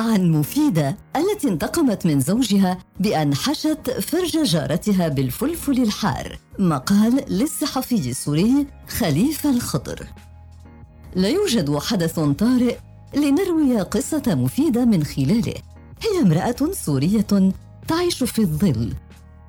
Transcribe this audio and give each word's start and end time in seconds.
عن 0.00 0.30
مفيدة 0.30 0.96
التي 1.16 1.48
انتقمت 1.48 2.06
من 2.06 2.20
زوجها 2.20 2.78
بأن 3.00 3.34
حشت 3.34 3.90
فرج 3.90 4.42
جارتها 4.42 5.08
بالفلفل 5.08 5.82
الحار 5.82 6.38
مقال 6.58 7.24
للصحفي 7.28 8.10
السوري 8.10 8.66
خليفة 8.88 9.50
الخضر. 9.50 10.06
لا 11.14 11.28
يوجد 11.28 11.78
حدث 11.78 12.20
طارئ 12.20 12.76
لنروي 13.14 13.80
قصة 13.80 14.22
مفيدة 14.26 14.84
من 14.84 15.04
خلاله. 15.04 15.54
هي 16.02 16.22
امرأة 16.22 16.72
سورية 16.72 17.52
تعيش 17.88 18.24
في 18.24 18.38
الظل 18.38 18.92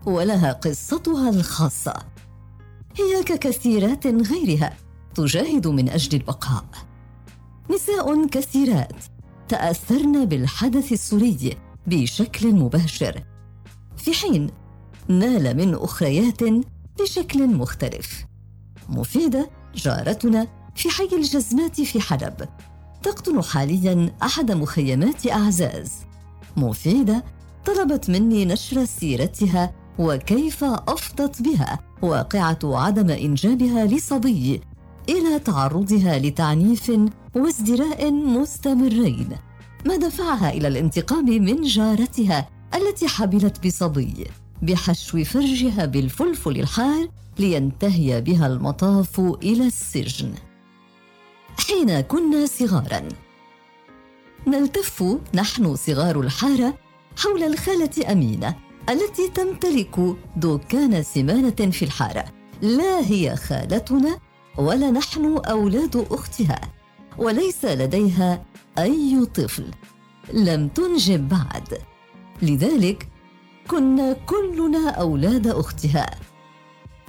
ولها 0.06 0.52
قصتها 0.52 1.30
الخاصة. 1.30 1.94
هي 2.98 3.24
ككثيرات 3.24 4.08
غيرها 4.08 4.74
تجاهد 5.16 5.68
من 5.68 5.90
أجل 5.90 6.18
البقاء. 6.18 6.66
نساء 7.72 8.28
كثيرات 8.28 8.96
تأثرن 9.52 10.26
بالحدث 10.26 10.92
السوري 10.92 11.58
بشكل 11.88 12.56
مباشر. 12.56 13.24
في 13.98 14.14
حين 14.14 14.50
نال 15.08 15.58
من 15.58 15.74
أخريات 15.76 16.40
بشكل 17.00 17.48
مختلف. 17.48 18.26
مفيدة 18.90 19.50
جارتنا 19.76 20.48
في 20.76 20.90
حي 20.90 21.10
الجزمات 21.14 21.82
في 21.82 22.02
حلب. 22.02 22.50
تقطن 23.04 23.44
حاليا 23.44 24.16
أحد 24.24 24.52
مخيمات 24.52 25.28
أعزاز. 25.28 25.92
مفيدة 26.58 27.24
طلبت 27.66 28.10
مني 28.10 28.46
نشر 28.46 28.86
سيرتها 28.86 29.74
وكيف 30.00 30.64
أفضت 30.64 31.42
بها. 31.42 31.80
واقعة 32.02 32.60
عدم 32.64 33.10
إنجابها 33.10 33.86
لصبي 33.86 34.62
إلى 35.10 35.40
تعرضها 35.40 36.20
لتعنيف 36.20 36.92
وازدراء 37.36 38.12
مستمرين. 38.12 39.30
ما 39.86 39.96
دفعها 39.96 40.50
إلى 40.50 40.68
الانتقام 40.68 41.26
من 41.26 41.62
جارتها 41.62 42.50
التي 42.76 43.08
حبلت 43.08 43.68
بصبي 43.68 44.28
بحشو 44.62 45.24
فرجها 45.24 45.86
بالفلفل 45.86 46.60
الحار 46.60 47.08
لينتهي 47.40 48.22
بها 48.22 48.48
المطاف 48.48 49.20
إلى 49.20 49.68
السجن. 49.68 50.34
حين 51.68 52.02
كنا 52.02 52.46
صغارا. 52.46 53.08
نلتف 54.48 55.04
نحن 55.34 55.76
صغار 55.76 56.20
الحارة 56.20 56.74
حول 57.18 57.44
الخالة 57.44 58.12
أمينة 58.12 58.56
التي 58.90 59.28
تمتلك 59.28 60.16
دكان 60.36 61.04
سمانة 61.04 61.72
في 61.72 61.86
الحارة. 61.86 62.26
لا 62.62 63.00
هي 63.00 63.36
خالتنا 63.36 64.20
ولا 64.58 64.92
نحن 64.92 65.38
أولاد 65.38 66.06
أختها. 66.12 66.81
وليس 67.18 67.66
لديها 67.66 68.44
أي 68.78 69.26
طفل. 69.26 69.66
لم 70.34 70.68
تنجب 70.68 71.30
بعد. 71.30 71.78
لذلك 72.42 73.08
كنا 73.68 74.14
كلنا 74.14 74.90
أولاد 74.90 75.48
أختها. 75.48 76.06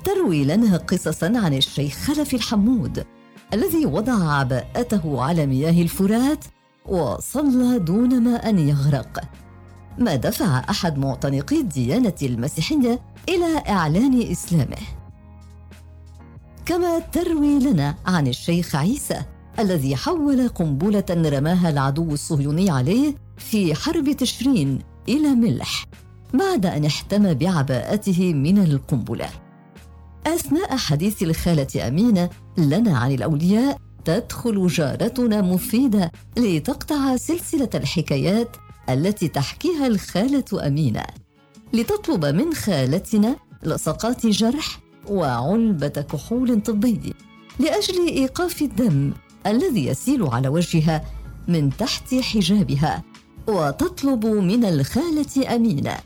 تروي 0.04 0.44
لنا 0.44 0.76
قصصا 0.76 1.26
عن 1.26 1.54
الشيخ 1.54 1.94
خلف 1.94 2.34
الحمود 2.34 3.06
الذي 3.54 3.86
وضع 3.86 4.32
عباءته 4.32 5.22
على 5.22 5.46
مياه 5.46 5.82
الفرات 5.82 6.44
وصلى 6.86 7.78
دون 7.78 8.22
ما 8.24 8.48
ان 8.48 8.58
يغرق. 8.58 9.20
ما 9.98 10.16
دفع 10.16 10.64
أحد 10.70 10.98
معتنقي 10.98 11.60
الديانة 11.60 12.14
المسيحية 12.22 13.00
إلى 13.28 13.62
إعلان 13.68 14.22
إسلامه. 14.22 14.82
كما 16.66 16.98
تروي 16.98 17.58
لنا 17.58 17.94
عن 18.06 18.26
الشيخ 18.26 18.76
عيسى 18.76 19.22
الذي 19.58 19.96
حول 19.96 20.48
قنبلة 20.48 21.04
رماها 21.10 21.70
العدو 21.70 22.12
الصهيوني 22.12 22.70
عليه 22.70 23.14
في 23.36 23.74
حرب 23.74 24.12
تشرين 24.12 24.78
إلى 25.08 25.28
ملح 25.28 25.86
بعد 26.34 26.66
أن 26.66 26.84
احتمى 26.84 27.34
بعباءته 27.34 28.34
من 28.34 28.58
القنبلة. 28.58 29.28
أثناء 30.26 30.76
حديث 30.76 31.22
الخالة 31.22 31.88
أمينة 31.88 32.30
لنا 32.58 32.98
عن 32.98 33.12
الأولياء 33.12 33.78
تدخل 34.04 34.66
جارتنا 34.66 35.42
مفيدة 35.42 36.12
لتقطع 36.38 37.16
سلسلة 37.16 37.70
الحكايات 37.74 38.56
التي 38.90 39.28
تحكيها 39.28 39.86
الخالة 39.86 40.66
أمينة 40.66 41.02
لتطلب 41.72 42.24
من 42.24 42.54
خالتنا 42.54 43.36
لصقات 43.62 44.26
جرح 44.26 44.80
وعلبة 45.08 45.88
كحول 45.88 46.60
طبي 46.60 47.14
لأجل 47.58 48.06
إيقاف 48.08 48.62
الدم 48.62 49.12
الذي 49.46 49.86
يسيل 49.86 50.26
على 50.26 50.48
وجهها 50.48 51.04
من 51.48 51.76
تحت 51.76 52.14
حجابها 52.14 53.02
وتطلب 53.48 54.26
من 54.26 54.64
الخالة 54.64 55.54
أمينة 55.56 55.96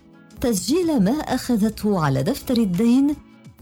تسجيل 0.41 1.03
ما 1.03 1.13
أخذته 1.13 2.01
على 2.01 2.23
دفتر 2.23 2.57
الدين 2.57 3.15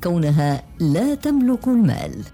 كونها 0.05 0.63
لا 0.81 1.15
تملك 1.15 1.69
المال. 1.69 2.25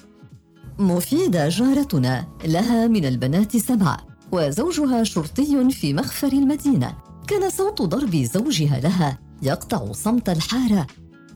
مفيدة 0.78 1.49
جارتنا 1.49 2.27
لها 2.45 2.87
من 2.87 3.05
البنات 3.05 3.57
سبعة 3.57 3.97
وزوجها 4.33 5.05
شرطي 5.05 5.71
في 5.71 5.95
مخفر 5.95 6.33
المدينة. 6.33 6.95
كان 7.27 7.51
صوت 7.51 7.83
ضرب 7.83 8.17
زوجها 8.17 8.81
لها 8.81 9.19
يقطع 9.43 9.93
صمت 9.93 10.28
الحارة 10.28 10.87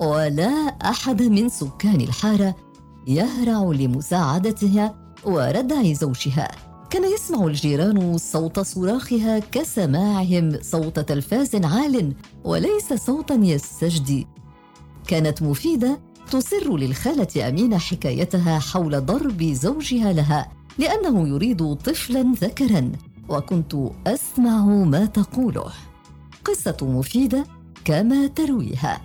ولا 0.01 0.49
أحد 0.69 1.23
من 1.23 1.49
سكان 1.49 2.01
الحارة 2.01 2.57
يهرع 3.07 3.63
لمساعدتها 3.63 5.04
وردع 5.27 5.93
زوجها. 5.93 6.51
كان 6.91 7.05
يسمع 7.15 7.47
الجيران 7.47 8.19
صوت 8.19 8.61
صراخها 8.61 9.39
كسماعهم 9.39 10.59
صوت 10.63 10.99
تلفاز 10.99 11.55
عال 11.55 12.15
وليس 12.45 12.93
صوتا 12.93 13.35
يستجدي. 13.35 14.27
كانت 15.07 15.43
مفيدة 15.43 16.01
تسر 16.31 16.77
للخالة 16.77 17.49
امينه 17.49 17.79
حكايتها 17.79 18.59
حول 18.59 19.07
ضرب 19.07 19.43
زوجها 19.43 20.13
لها 20.13 20.49
لأنه 20.79 21.29
يريد 21.29 21.75
طفلا 21.75 22.35
ذكرا 22.41 22.93
وكنت 23.29 23.77
أسمع 24.07 24.65
ما 24.65 25.07
تقوله. 25.07 25.73
قصة 26.45 26.77
مفيدة 26.83 27.45
كما 27.85 28.27
ترويها. 28.27 29.01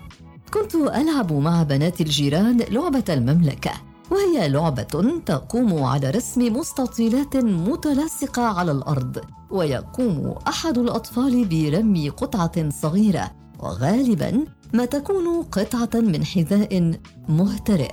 كنت 0.54 0.76
ألعب 0.76 1.34
مع 1.34 1.64
بنات 1.64 2.02
الجيران 2.02 2.58
لعبة 2.58 3.04
المملكة. 3.10 3.72
وهي 4.12 4.50
لعبة 4.50 5.20
تقوم 5.26 5.84
على 5.84 6.10
رسم 6.10 6.58
مستطيلات 6.58 7.38
متلاصقة 7.38 8.42
على 8.42 8.72
الأرض 8.72 9.20
ويقوم 9.52 10.36
أحد 10.48 10.78
الأطفال 10.78 11.46
برمي 11.46 12.10
قطعة 12.10 12.70
صغيرة 12.70 13.32
وغالبا 13.60 14.46
ما 14.74 14.86
تكون 14.86 15.44
قطعة 15.44 15.90
من 15.94 16.26
حذاء 16.26 17.00
مهترئ. 17.30 17.92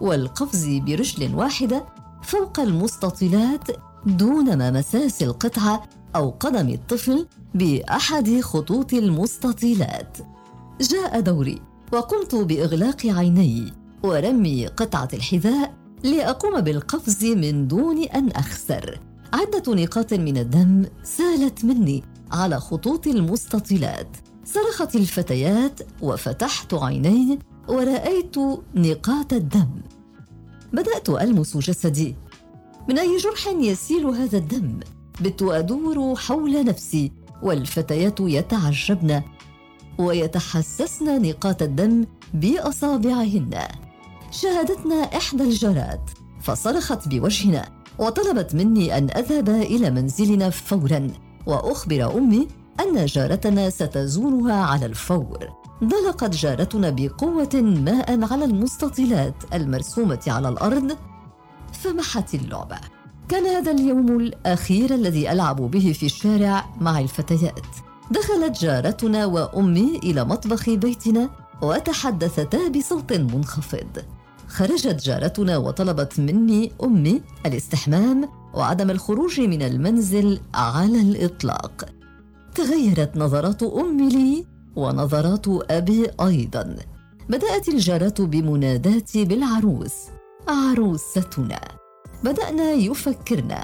والقفز 0.00 0.66
برجل 0.68 1.34
واحدة 1.34 1.84
فوق 2.22 2.60
المستطيلات 2.60 3.64
دون 4.06 4.58
ما 4.58 4.70
مساس 4.70 5.22
القطعة 5.22 5.82
أو 6.16 6.30
قدم 6.30 6.68
الطفل 6.68 7.26
بأحد 7.54 8.40
خطوط 8.40 8.92
المستطيلات. 8.92 10.16
جاء 10.80 11.20
دوري 11.20 11.62
وقمت 11.92 12.34
بإغلاق 12.34 13.06
عيني. 13.06 13.72
ورمي 14.02 14.66
قطعة 14.66 15.08
الحذاء 15.14 15.74
لأقوم 16.04 16.60
بالقفز 16.60 17.24
من 17.24 17.68
دون 17.68 18.02
أن 18.04 18.28
أخسر. 18.30 19.00
عدة 19.32 19.74
نقاط 19.74 20.14
من 20.14 20.36
الدم 20.36 20.84
سالت 21.02 21.64
مني 21.64 22.04
على 22.32 22.60
خطوط 22.60 23.06
المستطيلات. 23.06 24.16
صرخت 24.44 24.96
الفتيات 24.96 25.80
وفتحت 26.02 26.74
عيني 26.74 27.38
ورأيت 27.68 28.36
نقاط 28.74 29.32
الدم. 29.32 29.70
بدأت 30.72 31.08
ألمس 31.08 31.56
جسدي. 31.56 32.16
من 32.88 32.98
أي 32.98 33.16
جرح 33.16 33.46
يسيل 33.46 34.06
هذا 34.06 34.38
الدم؟ 34.38 34.80
بت 35.20 35.42
أدور 35.42 36.16
حول 36.16 36.64
نفسي 36.64 37.12
والفتيات 37.42 38.20
يتعجبن 38.20 39.22
ويتحسسن 39.98 41.22
نقاط 41.22 41.62
الدم 41.62 42.04
بأصابعهن. 42.34 43.54
شاهدتنا 44.30 44.94
إحدى 44.94 45.42
الجارات 45.42 46.10
فصرخت 46.42 47.08
بوجهنا 47.08 47.68
وطلبت 47.98 48.54
مني 48.54 48.98
أن 48.98 49.10
أذهب 49.10 49.48
إلى 49.48 49.90
منزلنا 49.90 50.50
فورا 50.50 51.10
وأخبر 51.46 52.18
أمي 52.18 52.48
أن 52.80 53.06
جارتنا 53.06 53.70
ستزورها 53.70 54.64
على 54.64 54.86
الفور. 54.86 55.48
ضلقت 55.84 56.34
جارتنا 56.34 56.90
بقوة 56.90 57.54
ماء 57.54 58.32
على 58.32 58.44
المستطيلات 58.44 59.34
المرسومة 59.54 60.20
على 60.26 60.48
الأرض 60.48 60.96
فمحت 61.72 62.34
اللعبة. 62.34 62.78
كان 63.28 63.46
هذا 63.46 63.70
اليوم 63.70 64.20
الأخير 64.20 64.94
الذي 64.94 65.32
ألعب 65.32 65.56
به 65.56 65.92
في 65.92 66.06
الشارع 66.06 66.66
مع 66.80 66.98
الفتيات. 66.98 67.66
دخلت 68.10 68.60
جارتنا 68.60 69.26
وأمي 69.26 70.00
إلى 70.02 70.24
مطبخ 70.24 70.70
بيتنا 70.70 71.30
وتحدثتا 71.62 72.68
بصوت 72.68 73.12
منخفض. 73.12 74.17
خرجت 74.48 75.04
جارتنا 75.04 75.56
وطلبت 75.56 76.20
مني 76.20 76.72
أمي 76.84 77.22
الاستحمام 77.46 78.28
وعدم 78.54 78.90
الخروج 78.90 79.40
من 79.40 79.62
المنزل 79.62 80.40
على 80.54 81.00
الإطلاق. 81.00 81.88
تغيرت 82.54 83.16
نظرات 83.16 83.62
أمي 83.62 84.08
لي 84.08 84.46
ونظرات 84.76 85.46
أبي 85.70 86.06
أيضا. 86.20 86.76
بدأت 87.28 87.68
الجارات 87.68 88.20
بمناداتي 88.20 89.24
بالعروس. 89.24 89.94
عروستنا. 90.48 91.60
بدأنا 92.24 92.72
يفكرن. 92.72 93.54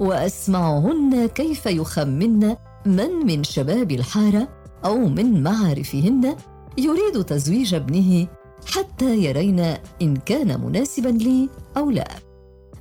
وأسمعهن 0.00 1.26
كيف 1.26 1.66
يخمن 1.66 2.56
من 2.86 3.10
من 3.26 3.44
شباب 3.44 3.92
الحارة 3.92 4.48
أو 4.84 4.98
من 4.98 5.42
معارفهن 5.42 6.36
يريد 6.78 7.24
تزويج 7.24 7.74
ابنه 7.74 8.28
حتى 8.66 9.16
يرين 9.16 9.74
إن 10.02 10.16
كان 10.16 10.60
مناسبا 10.60 11.08
لي 11.08 11.48
أو 11.76 11.90
لا. 11.90 12.08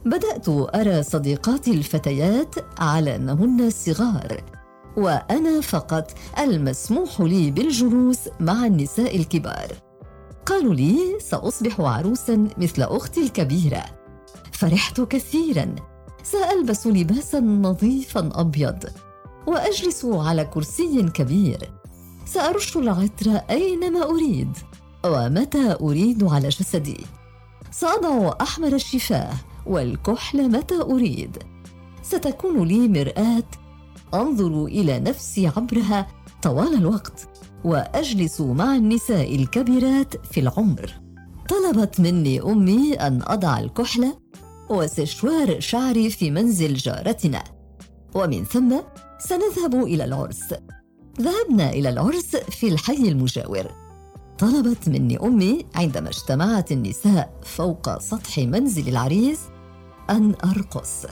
بدأت 0.06 0.50
أرى 0.50 1.04
صديقاتي 1.04 1.72
الفتيات 1.72 2.56
على 2.80 3.16
انهن 3.16 3.70
صغار 3.70 4.44
وأنا 4.98 5.62
فقط 5.62 6.12
المسموح 6.40 7.22
لي 7.22 7.52
بالجلوس 7.52 8.20
مع 8.40 8.66
النساء 8.66 9.16
الكبار. 9.16 9.68
قالوا 10.46 10.74
لي 10.74 11.00
سأصبح 11.20 11.82
عروسا 11.82 12.48
مثل 12.58 12.82
أختي 12.82 13.22
الكبيرة. 13.22 13.84
فرحت 14.52 15.02
كثيرا. 15.02 15.76
سألبس 16.24 16.88
لباسا 16.88 17.40
نظيفا 17.40 18.30
أبيض 18.34 18.84
وأجلس 19.48 20.06
على 20.06 20.46
كرسي 20.46 21.04
كبير. 21.14 21.72
سأرش 22.26 22.78
العطر 22.78 23.42
أينما 23.50 24.04
أريد. 24.04 24.58
ومتى 25.06 25.78
أريد 25.82 26.24
على 26.24 26.50
جسدي؟ 26.50 27.06
ساضع 27.72 28.34
احمر 28.42 28.74
الشفاه 28.74 29.34
والكحل 29.66 30.52
متى 30.52 30.82
أريد؟ 30.82 31.38
ستكون 32.04 32.68
لي 32.68 32.88
مرآة. 32.88 33.44
أنظر 34.14 34.66
إلى 34.66 35.00
نفسي 35.00 35.48
عبرها 35.48 36.08
طوال 36.42 36.74
الوقت 36.74 37.28
وأجلس 37.64 38.42
مع 38.42 38.76
النساء 38.76 39.36
الكبيرات 39.36 40.26
في 40.26 40.40
العمر. 40.40 40.92
طلبت 41.50 42.00
مني 42.00 42.42
أمي 42.42 42.94
أن 42.94 43.22
أضع 43.24 43.60
الكحل 43.60 44.14
وسشوار 44.70 45.60
شعري 45.60 46.10
في 46.10 46.32
منزل 46.32 46.74
جارتنا. 46.74 47.44
ومن 48.14 48.44
ثم 48.44 48.76
سنذهب 49.20 49.84
إلى 49.84 50.06
العرس. 50.06 50.54
ذهبنا 51.22 51.70
إلى 51.70 51.90
العرس 51.90 52.36
في 52.36 52.68
الحي 52.68 53.10
المجاور. 53.10 53.85
طلبت 54.40 54.90
مني 54.90 55.18
أمي 55.18 55.66
عندما 55.76 56.10
اجتمعت 56.10 56.72
النساء 56.72 57.34
فوق 57.44 58.00
سطح 58.00 58.38
منزل 58.38 58.90
العريس 58.90 59.40
أن 60.10 60.36
أرقص. 60.44 61.06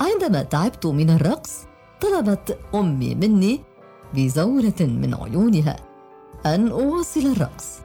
عندما 0.00 0.42
تعبت 0.42 0.86
من 0.86 1.10
الرقص 1.10 1.52
طلبت 2.00 2.58
أمي 2.74 3.14
مني 3.14 3.60
بزورة 4.14 4.80
من 4.80 5.14
عيونها 5.14 5.76
أن 6.46 6.68
أواصل 6.68 7.20
الرقص. 7.20 7.78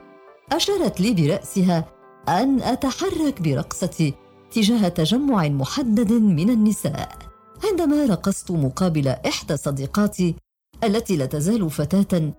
أشارت 0.52 1.00
لي 1.00 1.14
برأسها 1.14 1.84
أن 2.28 2.62
أتحرك 2.62 3.42
برقصتي 3.42 4.14
تجاه 4.50 4.88
تجمع 4.88 5.48
محدد 5.48 6.12
من 6.12 6.50
النساء. 6.50 7.18
عندما 7.64 8.06
رقصت 8.06 8.50
مقابل 8.50 9.08
إحدى 9.08 9.56
صديقاتي 9.56 10.34
التي 10.84 11.16
لا 11.16 11.26
تزال 11.26 11.70
فتاة 11.70 12.32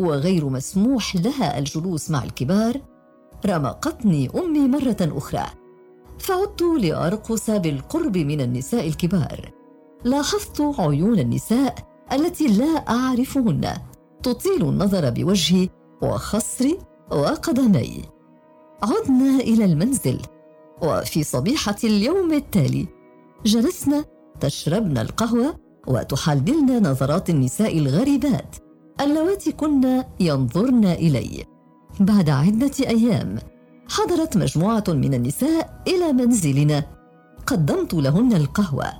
وغير 0.00 0.48
مسموح 0.48 1.16
لها 1.16 1.58
الجلوس 1.58 2.10
مع 2.10 2.24
الكبار 2.24 2.80
رمقتني 3.46 4.30
أمي 4.34 4.68
مرة 4.68 4.96
أخرى. 5.00 5.46
فعدت 6.18 6.62
لأرقص 6.62 7.50
بالقرب 7.50 8.18
من 8.18 8.40
النساء 8.40 8.88
الكبار. 8.88 9.50
لاحظت 10.04 10.60
عيون 10.60 11.18
النساء 11.18 11.74
التي 12.12 12.46
لا 12.46 12.88
أعرفهن 12.88 13.76
تطيل 14.22 14.62
النظر 14.62 15.10
بوجهي 15.10 15.68
وخصري 16.02 16.78
وقدمي. 17.10 18.02
عدنا 18.82 19.40
إلى 19.40 19.64
المنزل 19.64 20.18
وفي 20.82 21.22
صبيحة 21.22 21.76
اليوم 21.84 22.32
التالي 22.32 22.86
جلسنا 23.46 24.04
تشربن 24.40 24.98
القهوة 24.98 25.56
وتحللن 25.86 26.90
نظرات 26.90 27.30
النساء 27.30 27.78
الغريبات. 27.78 28.56
اللواتي 29.00 29.52
كن 29.52 30.02
ينظرن 30.20 30.84
إلي. 30.84 31.44
بعد 32.00 32.30
عدة 32.30 32.70
أيام 32.80 33.38
حضرت 33.88 34.36
مجموعة 34.36 34.84
من 34.88 35.14
النساء 35.14 35.82
إلى 35.88 36.12
منزلنا. 36.12 36.84
قدمت 37.46 37.94
لهن 37.94 38.32
القهوة. 38.32 38.92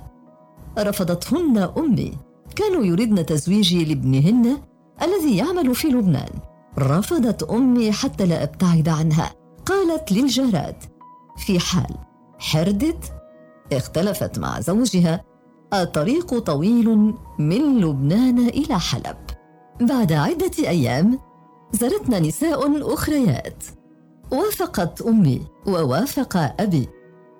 رفضتهن 0.79 1.57
أمي. 1.57 2.13
كانوا 2.55 2.83
يريدن 2.83 3.25
تزويجي 3.25 3.85
لابنهن 3.85 4.57
الذي 5.01 5.37
يعمل 5.37 5.75
في 5.75 5.87
لبنان. 5.87 6.29
رفضت 6.79 7.43
أمي 7.43 7.91
حتى 7.91 8.25
لا 8.25 8.43
أبتعد 8.43 8.89
عنها. 8.89 9.31
قالت 9.65 10.11
للجارات 10.11 10.83
في 11.37 11.59
حال. 11.59 11.95
حردت. 12.39 13.13
اختلفت 13.73 14.39
مع 14.39 14.59
زوجها. 14.59 15.23
الطريق 15.73 16.39
طويل 16.39 17.13
من 17.39 17.81
لبنان 17.81 18.39
إلى 18.39 18.79
حلب. 18.79 19.30
بعد 19.81 20.11
عدة 20.11 20.51
أيام 20.59 21.19
زارتنا 21.71 22.19
نساء 22.19 22.93
أخريات. 22.93 23.63
وافقت 24.31 25.01
أمي 25.01 25.41
ووافق 25.67 26.37
أبي. 26.37 26.89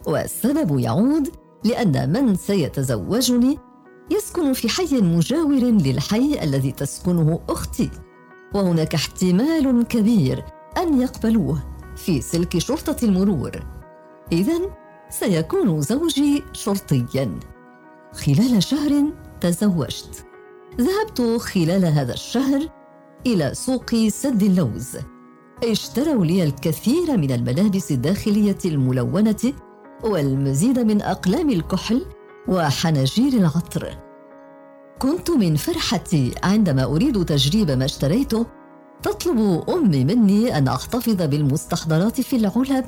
والسبب 0.07 0.79
يعود 0.79 1.29
لأن 1.63 2.13
من 2.13 2.35
سيتزوجني 2.35 3.57
يسكن 4.11 4.53
في 4.53 4.69
حي 4.69 5.01
مجاور 5.01 5.61
للحي 5.61 6.43
الذي 6.43 6.71
تسكنه 6.71 7.39
أختي. 7.49 7.89
وهناك 8.53 8.95
احتمال 8.95 9.87
كبير 9.87 10.45
أن 10.77 11.01
يقبلوه 11.01 11.63
في 11.95 12.21
سلك 12.21 12.57
شرطة 12.57 13.05
المرور. 13.05 13.51
اذا 14.31 14.59
سيكون 15.09 15.81
زوجي 15.81 16.43
شرطيا. 16.53 17.39
خلال 18.13 18.63
شهر 18.63 19.13
تزوجت. 19.41 20.25
ذهبت 20.79 21.41
خلال 21.41 21.85
هذا 21.85 22.13
الشهر 22.13 22.69
إلى 23.25 23.51
سوق 23.53 23.95
سد 24.07 24.43
اللوز. 24.43 24.97
اشتروا 25.63 26.25
لي 26.25 26.43
الكثير 26.43 27.17
من 27.17 27.31
الملابس 27.31 27.91
الداخلية 27.91 28.57
الملونة 28.65 29.53
والمزيد 30.03 30.79
من 30.79 31.01
أقلام 31.01 31.49
الكحل 31.49 32.05
وحناجير 32.47 33.33
العطر. 33.33 33.97
كنت 34.99 35.31
من 35.31 35.55
فرحتي 35.55 36.31
عندما 36.43 36.83
أريد 36.83 37.25
تجريب 37.25 37.71
ما 37.71 37.85
اشتريته 37.85 38.45
تطلب 39.03 39.69
أمي 39.69 40.05
مني 40.05 40.57
أن 40.57 40.67
أحتفظ 40.67 41.21
بالمستحضرات 41.21 42.21
في 42.21 42.35
العلب 42.35 42.85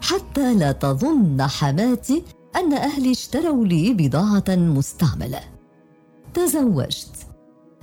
حتى 0.00 0.54
لا 0.54 0.72
تظن 0.72 1.42
حماتي 1.42 2.24
أن 2.56 2.72
أهلي 2.72 3.10
اشتروا 3.10 3.66
لي 3.66 3.94
بضاعة 3.94 4.44
مستعملة. 4.48 5.53
تزوجت. 6.34 7.26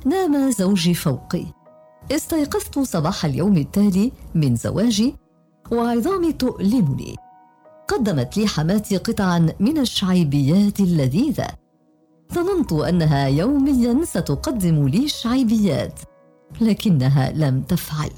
نام 0.05 0.51
زوجي 0.51 0.93
فوقي. 0.93 1.45
استيقظت 2.11 2.79
صباح 2.79 3.25
اليوم 3.25 3.57
التالي 3.57 4.11
من 4.35 4.55
زواجي 4.55 5.15
وعظامي 5.71 6.33
تؤلمني. 6.33 7.15
قدمت 7.87 8.37
لي 8.37 8.47
حماتي 8.47 8.97
قطعا 8.97 9.49
من 9.59 9.77
الشعيبيات 9.77 10.79
اللذيذة. 10.79 11.47
ظننت 12.33 12.73
أنها 12.73 13.27
يوميا 13.27 14.05
ستقدم 14.05 14.87
لي 14.87 15.05
الشعيبيات 15.05 15.99
لكنها 16.61 17.31
لم 17.31 17.61
تفعل. 17.61 18.11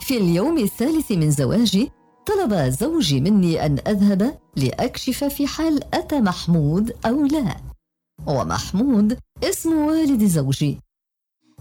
في 0.00 0.16
اليوم 0.16 0.58
الثالث 0.58 1.12
من 1.12 1.30
زواجي 1.30 1.90
طلب 2.26 2.54
زوجي 2.54 3.20
مني 3.20 3.66
أن 3.66 3.78
أذهب 3.88 4.38
لأكشف 4.56 5.24
في 5.24 5.46
حال 5.46 5.94
أتى 5.94 6.20
محمود 6.20 6.92
أو 7.06 7.26
لا. 7.26 7.56
ومحمود 8.26 9.18
اسم 9.42 9.72
والد 9.72 10.24
زوجي. 10.24 10.78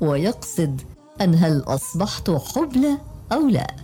ويقصد 0.02 0.82
أن 1.22 1.36
هل 1.36 1.64
أصبحت 1.68 2.30
حبلى 2.32 2.98
أو 3.32 3.48
لا. 3.48 3.76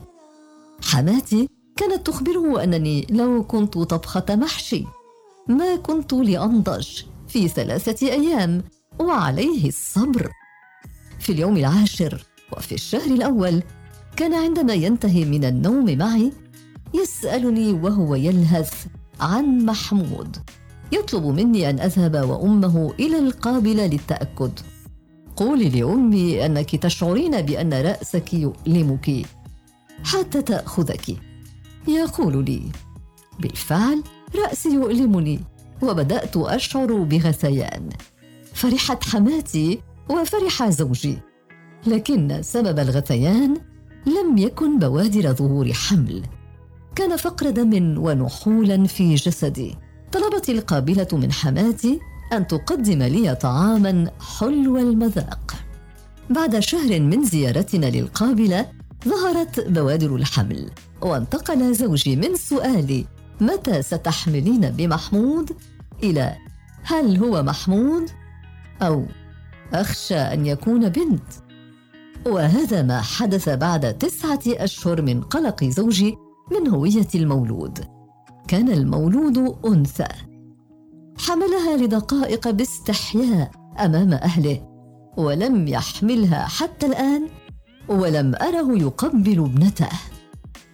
حماتي 0.81 1.49
كانت 1.77 2.07
تخبره 2.07 2.63
أنني 2.63 3.07
لو 3.09 3.43
كنت 3.43 3.77
طبخة 3.77 4.25
محشي 4.29 4.85
ما 5.47 5.75
كنت 5.75 6.13
لأنضج 6.13 6.87
في 7.27 7.47
ثلاثة 7.47 8.07
أيام 8.07 8.63
وعليه 8.99 9.67
الصبر. 9.67 10.31
في 11.19 11.31
اليوم 11.31 11.57
العاشر 11.57 12.25
وفي 12.57 12.75
الشهر 12.75 13.11
الأول 13.11 13.63
كان 14.15 14.33
عندما 14.33 14.73
ينتهي 14.73 15.25
من 15.25 15.45
النوم 15.45 15.97
معي 15.97 16.31
يسألني 16.93 17.71
وهو 17.71 18.15
يلهث 18.15 18.85
عن 19.19 19.65
محمود. 19.65 20.37
يطلب 20.91 21.25
مني 21.25 21.69
أن 21.69 21.79
أذهب 21.79 22.29
وأمه 22.29 22.93
إلى 22.99 23.19
القابلة 23.19 23.85
للتأكد. 23.85 24.51
قولي 25.35 25.69
لأمي 25.69 26.45
أنك 26.45 26.75
تشعرين 26.75 27.41
بأن 27.41 27.73
رأسك 27.73 28.33
يؤلمك. 28.33 29.25
حتى 30.03 30.41
تأخذك. 30.41 31.15
يقول 31.87 32.45
لي 32.45 32.61
بالفعل 33.39 34.03
رأسي 34.35 34.73
يؤلمني 34.73 35.39
وبدأت 35.81 36.37
أشعر 36.37 36.93
بغثيان. 36.93 37.89
فرحت 38.53 39.03
حماتي 39.03 39.79
وفرح 40.09 40.69
زوجي. 40.69 41.17
لكن 41.87 42.41
سبب 42.41 42.79
الغثيان 42.79 43.57
لم 44.05 44.37
يكن 44.37 44.79
بوادر 44.79 45.33
ظهور 45.33 45.73
حمل. 45.73 46.23
كان 46.95 47.15
فقر 47.15 47.49
دم 47.49 47.97
ونحولا 47.97 48.87
في 48.87 49.15
جسدي. 49.15 49.75
طلبت 50.11 50.49
القابلة 50.49 51.07
من 51.13 51.31
حماتي 51.31 51.99
أن 52.33 52.47
تقدم 52.47 53.03
لي 53.03 53.35
طعاما 53.35 54.11
حلو 54.39 54.77
المذاق. 54.77 55.55
بعد 56.29 56.59
شهر 56.59 56.99
من 56.99 57.23
زيارتنا 57.23 57.85
للقابلة 57.85 58.65
ظهرت 59.07 59.67
بوادر 59.67 60.15
الحمل 60.15 60.69
وانتقل 61.01 61.73
زوجي 61.73 62.15
من 62.15 62.35
سؤالي 62.35 63.05
متى 63.41 63.81
ستحملين 63.81 64.71
بمحمود؟ 64.71 65.51
إلى 66.03 66.35
هل 66.83 67.17
هو 67.17 67.43
محمود؟ 67.43 68.09
أو 68.81 69.05
أخشى 69.73 70.15
أن 70.15 70.45
يكون 70.45 70.89
بنت. 70.89 71.23
وهذا 72.27 72.81
ما 72.81 73.01
حدث 73.01 73.49
بعد 73.49 73.97
تسعة 73.97 74.39
أشهر 74.47 75.01
من 75.01 75.21
قلق 75.21 75.63
زوجي 75.63 76.17
من 76.51 76.67
هوية 76.67 77.07
المولود. 77.15 77.98
كان 78.49 78.69
المولود 78.71 79.57
أنثى. 79.65 80.07
حملها 81.17 81.77
لدقائق 81.77 82.49
باستحياء 82.49 83.51
أمام 83.79 84.13
أهله 84.13 84.61
ولم 85.17 85.67
يحملها 85.67 86.45
حتى 86.45 86.85
الآن 86.85 87.27
ولم 87.89 88.35
أره 88.35 88.77
يقبل 88.77 89.39
ابنته. 89.39 89.89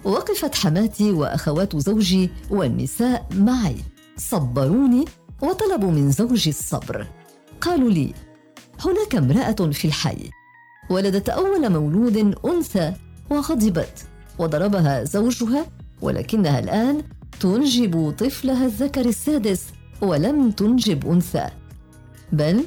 وقفت 0.04 0.56
حماتي 0.56 1.12
وأخوات 1.12 1.76
زوجي 1.76 2.30
والنساء 2.52 3.28
معي. 3.34 3.76
صبروني 4.18 5.06
وطلبوا 5.42 5.92
من 5.92 6.12
زوجي 6.12 6.50
الصبر. 6.50 7.08
قالوا 7.62 7.90
لي 7.90 8.14
هناك 8.86 9.16
امرأة 9.16 9.72
في 9.72 9.86
الحي. 9.86 10.30
ولدت 10.90 11.30
أول 11.30 11.72
مولود 11.72 12.36
أنثى 12.46 12.94
وغضبت 13.30 14.06
وضربها 14.40 15.04
زوجها 15.04 15.66
ولكنها 16.02 16.60
الآن 16.60 17.04
تنجب 17.40 18.14
طفلها 18.18 18.66
الذكر 18.66 19.06
السادس 19.06 19.66
ولم 20.02 20.52
تنجب 20.52 21.12
أنثى. 21.12 21.48
بل 22.32 22.66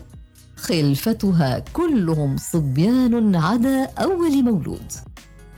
خلفتها 0.57 1.59
كلهم 1.59 2.37
صبيان 2.37 3.37
عدا 3.37 3.85
أول 3.85 4.43
مولود. 4.43 4.93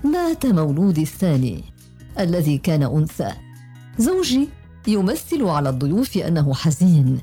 مات 0.05 0.47
مولودي 0.47 1.03
الثاني 1.03 1.65
الذي 2.19 2.59
كان 2.59 2.83
أنثى. 2.83 3.33
زوجي 3.99 4.49
يمثل 4.89 5.45
على 5.45 5.69
الضيوف 5.69 6.17
أنه 6.17 6.55
حزين 6.55 7.19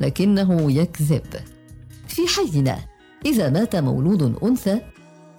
لكنه 0.00 0.72
يكذب. 0.72 1.26
في 2.08 2.22
حينا 2.26 2.78
إذا 3.26 3.50
مات 3.50 3.76
مولود 3.76 4.36
أنثى 4.42 4.80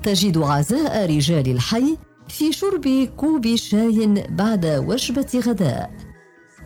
تجد 0.04 0.38
عزاء 0.38 1.16
رجال 1.16 1.50
الحي 1.50 1.98
في 2.28 2.52
شرب 2.52 3.08
كوب 3.18 3.56
شاي 3.56 4.26
بعد 4.30 4.66
وجبة 4.66 5.42
غداء 5.48 5.92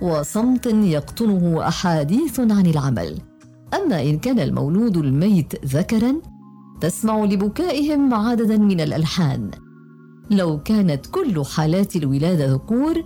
وصمت 0.02 0.66
يقطنه 0.66 1.68
أحاديث 1.68 2.40
عن 2.40 2.66
العمل. 2.66 3.18
أما 3.74 4.02
إن 4.02 4.20
كان 4.20 4.40
المولود 4.40 4.98
الميت 4.98 5.66
ذكرا 5.66 6.22
تسمع 6.82 7.24
لبكائهم 7.24 8.14
عددا 8.14 8.58
من 8.58 8.82
الألحان. 8.82 9.52
لو 10.32 10.64
كانت 10.64 11.06
كل 11.06 11.46
حالات 11.46 11.96
الولادة 11.96 12.54
ذكور 12.54 13.04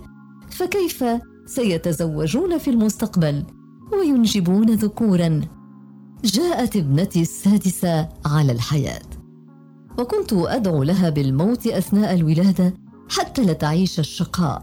فكيف 0.50 1.04
سيتزوجون 1.46 2.58
في 2.58 2.70
المستقبل 2.70 3.44
وينجبون 3.92 4.70
ذكورا؟ 4.70 5.40
جاءت 6.24 6.76
ابنتي 6.76 7.22
السادسة 7.22 8.08
على 8.26 8.52
الحياة. 8.52 9.13
وكنت 9.98 10.32
أدعو 10.32 10.82
لها 10.82 11.10
بالموت 11.10 11.66
أثناء 11.66 12.14
الولادة 12.14 12.74
حتى 13.08 13.42
لا 13.42 13.52
تعيش 13.52 13.98
الشقاء. 13.98 14.62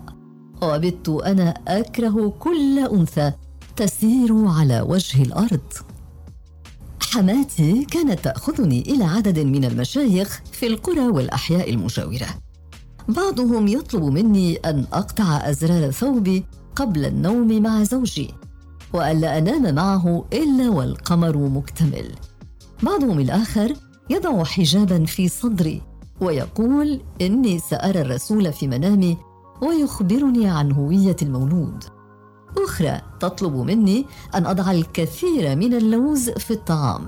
وبت 0.63 1.09
أنا 1.09 1.53
أكره 1.67 2.33
كل 2.39 2.79
أنثى 2.79 3.31
تسير 3.75 4.47
على 4.47 4.81
وجه 4.81 5.23
الأرض. 5.23 5.73
حماتي 7.01 7.85
كانت 7.85 8.19
تأخذني 8.19 8.81
إلى 8.81 9.03
عدد 9.03 9.39
من 9.39 9.65
المشايخ 9.65 10.41
في 10.51 10.67
القرى 10.67 11.07
والأحياء 11.07 11.69
المجاورة. 11.69 12.27
بعضهم 13.07 13.67
يطلب 13.67 14.03
مني 14.03 14.55
أن 14.55 14.85
أقطع 14.93 15.50
أزرار 15.50 15.91
ثوبي 15.91 16.45
قبل 16.75 17.05
النوم 17.05 17.61
مع 17.61 17.83
زوجي 17.83 18.33
والا 18.93 19.38
أنام 19.38 19.75
معه 19.75 20.25
إلا 20.33 20.69
والقمر 20.69 21.38
مكتمل. 21.38 22.11
بعضهم 22.83 23.19
الآخر 23.19 23.73
يضع 24.12 24.44
حجابا 24.44 25.06
في 25.06 25.27
صدري 25.27 25.82
ويقول 26.22 27.01
إني 27.22 27.60
سأرى 27.60 28.01
الرسول 28.01 28.53
في 28.53 28.68
منامي 28.68 29.18
ويخبرني 29.62 30.50
عن 30.50 30.72
هوية 30.72 31.15
المولود. 31.22 31.84
أخرى 32.58 33.01
تطلب 33.20 33.56
مني 33.56 34.06
أن 34.36 34.46
أضع 34.46 34.72
الكثير 34.72 35.56
من 35.56 35.74
اللوز 35.74 36.30
في 36.30 36.51
الطعام 36.51 37.08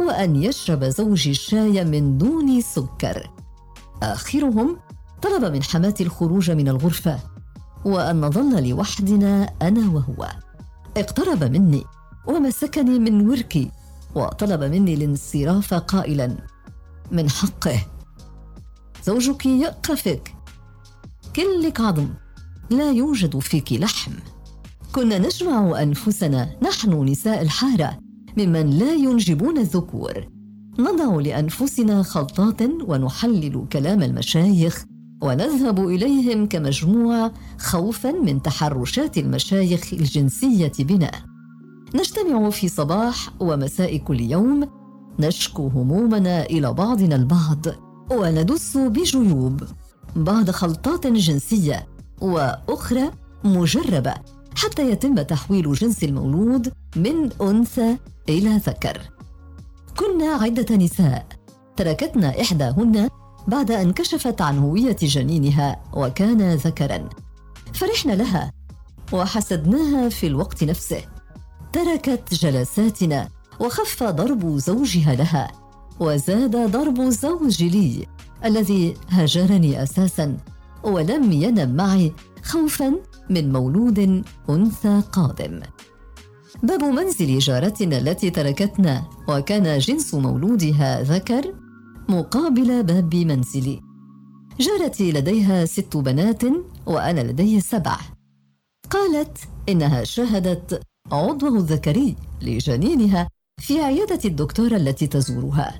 وأن 0.00 0.36
يشرب 0.36 0.84
زوجي 0.84 1.30
الشاي 1.30 1.84
من 1.84 2.18
دون 2.18 2.60
سكر. 2.60 3.30
آخرهم 4.02 4.76
طلب 5.22 5.52
من 5.52 5.62
حماتي 5.62 6.02
الخروج 6.02 6.50
من 6.50 6.68
الغرفة 6.68 7.18
وأن 7.84 8.20
نظل 8.20 8.68
لوحدنا 8.68 9.52
أنا 9.62 9.90
وهو. 9.90 10.28
اقترب 10.96 11.44
مني 11.44 11.84
ومسكني 12.26 12.98
من 12.98 13.28
وركي 13.28 13.70
وطلب 14.18 14.62
مني 14.62 14.94
الانصراف 14.94 15.74
قائلا. 15.74 16.36
من 17.12 17.30
حقه. 17.30 17.86
زوجك 19.04 19.46
يقفك. 19.46 20.34
كلك 21.36 21.80
عظم 21.80 22.08
لا 22.70 22.90
يوجد 22.90 23.38
فيك 23.38 23.72
لحم. 23.72 24.12
كنا 24.92 25.18
نجمع 25.18 25.82
أنفسنا. 25.82 26.56
نحن 26.62 27.04
نساء 27.04 27.42
الحارة. 27.42 27.98
ممن 28.36 28.70
لا 28.70 28.94
ينجبون 28.94 29.58
الذكور. 29.58 30.28
نضع 30.78 31.20
لأنفسنا 31.20 32.02
خلطات 32.02 32.62
ونحلل 32.62 33.66
كلام 33.72 34.02
المشايخ. 34.02 34.84
ونذهب 35.22 35.88
إليهم 35.88 36.46
كمجموعة 36.46 37.32
خوفا 37.58 38.12
من 38.12 38.42
تحرشات 38.42 39.18
المشايخ 39.18 39.92
الجنسية 39.92 40.72
بنا. 40.78 41.10
نجتمع 41.94 42.50
في 42.50 42.68
صباح 42.68 43.28
ومساء 43.40 43.96
كل 43.96 44.20
يوم 44.20 44.68
نشكو 45.18 45.68
همومنا 45.68 46.42
إلى 46.42 46.72
بعضنا 46.72 47.16
البعض 47.16 47.66
وندس 48.10 48.76
بجيوب 48.76 49.62
بعض 50.16 50.50
خلطات 50.50 51.06
جنسية 51.06 51.86
وأخرى 52.20 53.10
مجربة 53.44 54.14
حتى 54.56 54.90
يتم 54.90 55.22
تحويل 55.22 55.72
جنس 55.72 56.04
المولود 56.04 56.72
من 56.96 57.32
أنثى 57.42 57.96
إلى 58.28 58.56
ذكر. 58.56 59.00
كنا 59.98 60.26
عدة 60.26 60.76
نساء. 60.76 61.26
تركتنا 61.76 62.40
إحداهن 62.40 63.08
بعد 63.48 63.70
أن 63.70 63.92
كشفت 63.92 64.40
عن 64.40 64.58
هوية 64.58 64.96
جنينها 65.02 65.80
وكان 65.94 66.54
ذكرا. 66.54 67.08
فرحنا 67.74 68.12
لها 68.12 68.52
وحسدناها 69.12 70.08
في 70.08 70.26
الوقت 70.26 70.64
نفسه. 70.64 71.02
تركت 71.72 72.34
جلساتنا 72.34 73.28
وخف 73.60 74.02
ضرب 74.02 74.58
زوجها 74.58 75.14
لها 75.14 75.52
وزاد 76.00 76.56
ضرب 76.70 77.00
الزوج 77.00 77.62
لي 77.62 78.06
الذي 78.44 78.94
هجرني 79.08 79.82
أساسا 79.82 80.36
ولم 80.84 81.32
ينم 81.32 81.76
معي 81.76 82.12
خوفا 82.42 82.94
من 83.30 83.52
مولود 83.52 84.24
أنثى 84.50 85.02
قادم. 85.12 85.60
باب 86.62 86.84
منزل 86.84 87.38
جارتنا 87.38 87.98
التي 87.98 88.30
تركتنا 88.30 89.04
وكان 89.28 89.78
جنس 89.78 90.14
مولودها 90.14 91.02
ذكر 91.02 91.54
مقابل 92.08 92.82
باب 92.82 93.14
منزلي. 93.14 93.80
جارتي 94.60 95.12
لديها 95.12 95.64
ست 95.64 95.96
بنات 95.96 96.42
وأنا 96.86 97.20
لدي 97.20 97.60
سبع. 97.60 97.96
قالت 98.90 99.38
إنها 99.68 100.04
شاهدت 100.04 100.82
عضوه 101.12 101.56
الذكري 101.56 102.16
لجنينها 102.42 103.28
في 103.60 103.80
عيادة 103.80 104.20
الدكتورة 104.24 104.76
التي 104.76 105.06
تزورها. 105.06 105.74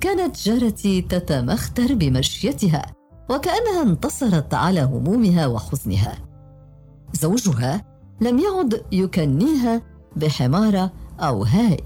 كانت 0.00 0.36
جارتي 0.36 1.02
تتمختر 1.02 1.94
بمشيتها 1.94 2.86
وكأنها 3.30 3.82
انتصرت 3.82 4.54
على 4.54 4.80
همومها 4.80 5.46
وحزنها. 5.46 6.18
زوجها 7.12 7.84
لم 8.20 8.38
يعد 8.38 8.82
يكنيها 8.92 9.82
بحماره 10.16 10.92
أو 11.20 11.42
هاي. 11.42 11.82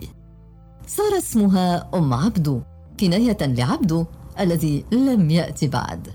صار 0.87 1.19
اسمها 1.19 1.91
أم 1.95 2.15
عبدو 2.15 2.61
كناية 3.01 3.39
لعبدو 3.41 4.05
الذي 4.41 4.85
لم 4.93 5.31
يات 5.31 5.65
بعد. 5.65 6.09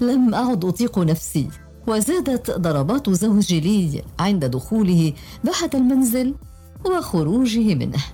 لم 0.00 0.34
أعد 0.34 0.64
أطيق 0.64 0.98
نفسي. 0.98 1.48
وزادت 1.86 2.50
ضربات 2.50 3.10
زوجي 3.10 3.60
لي 3.60 4.02
عند 4.18 4.44
دخوله 4.44 5.12
باحة 5.44 5.70
المنزل 5.74 6.34
وخروجه 6.86 7.74
منه. 7.74 8.04